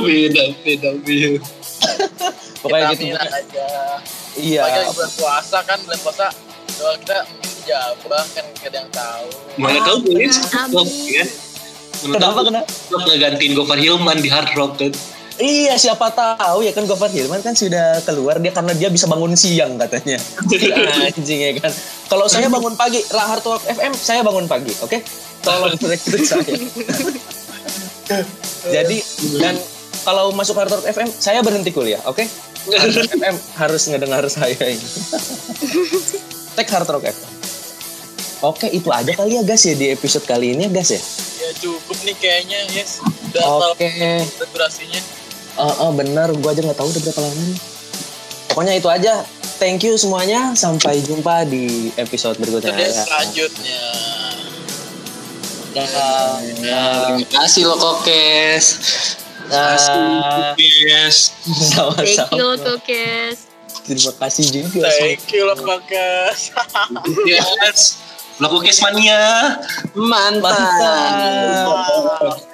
[0.00, 1.30] beda, beda, beda.
[2.62, 3.14] Pokoknya Kita gitu.
[3.18, 3.66] aja.
[4.38, 4.60] Iya.
[4.64, 6.26] Apalagi lagi bulan puasa kan bulan puasa
[6.78, 9.26] doa kita mungkin dijabah kan gak ada yang tahu.
[9.58, 10.28] Mana tahu boleh
[10.70, 11.28] vlog kan?
[12.02, 12.66] Mana Kenapa kenapa?
[12.90, 14.92] vlog ngegantiin Gofar Hilman di Hard Rock kan?
[15.40, 19.32] Iya siapa tahu ya kan Gofar Hilman kan sudah keluar dia karena dia bisa bangun
[19.32, 20.18] siang katanya.
[21.08, 21.72] Anjing ya kan.
[22.10, 24.98] Kalau saya bangun pagi, Lahar Talk FM saya bangun pagi, oke?
[25.40, 26.52] Tolong rekrut saya.
[28.74, 28.96] Jadi
[29.40, 29.56] dan
[30.02, 32.26] kalau masuk Hard Talk FM saya berhenti kuliah, oke?
[32.68, 34.86] Hard Talk FM harus ngedengar saya ini.
[36.52, 37.30] Tag Hard Rock FM.
[38.42, 41.00] Oke, itu aja kali ya guys ya di episode kali ini ya guys ya.
[41.38, 42.98] Ya cukup nih kayaknya yes.
[43.30, 43.88] Udah Oke.
[44.50, 44.98] durasinya.
[45.54, 47.58] Oh, oh benar, gua aja nggak tahu udah berapa lama nih.
[48.48, 49.14] Pokoknya itu aja.
[49.56, 50.52] Thank you semuanya.
[50.52, 52.74] Sampai jumpa di episode berikutnya.
[52.74, 53.04] Terus Ya.
[53.06, 53.82] selanjutnya.
[55.72, 55.86] Ya.
[57.14, 58.64] Terima kasih lo kokes.
[59.46, 59.76] Nah,
[60.58, 61.30] Yes.
[61.46, 62.34] Thank sama-sama.
[62.34, 63.51] you Tokes.
[63.82, 64.86] Terima kasih juga.
[64.94, 66.54] Thank you loh Bagas.
[67.26, 67.98] Yes.
[68.38, 69.58] Vlog Ukes Mania.
[69.94, 70.50] Mantap.
[70.50, 72.51] Mantap.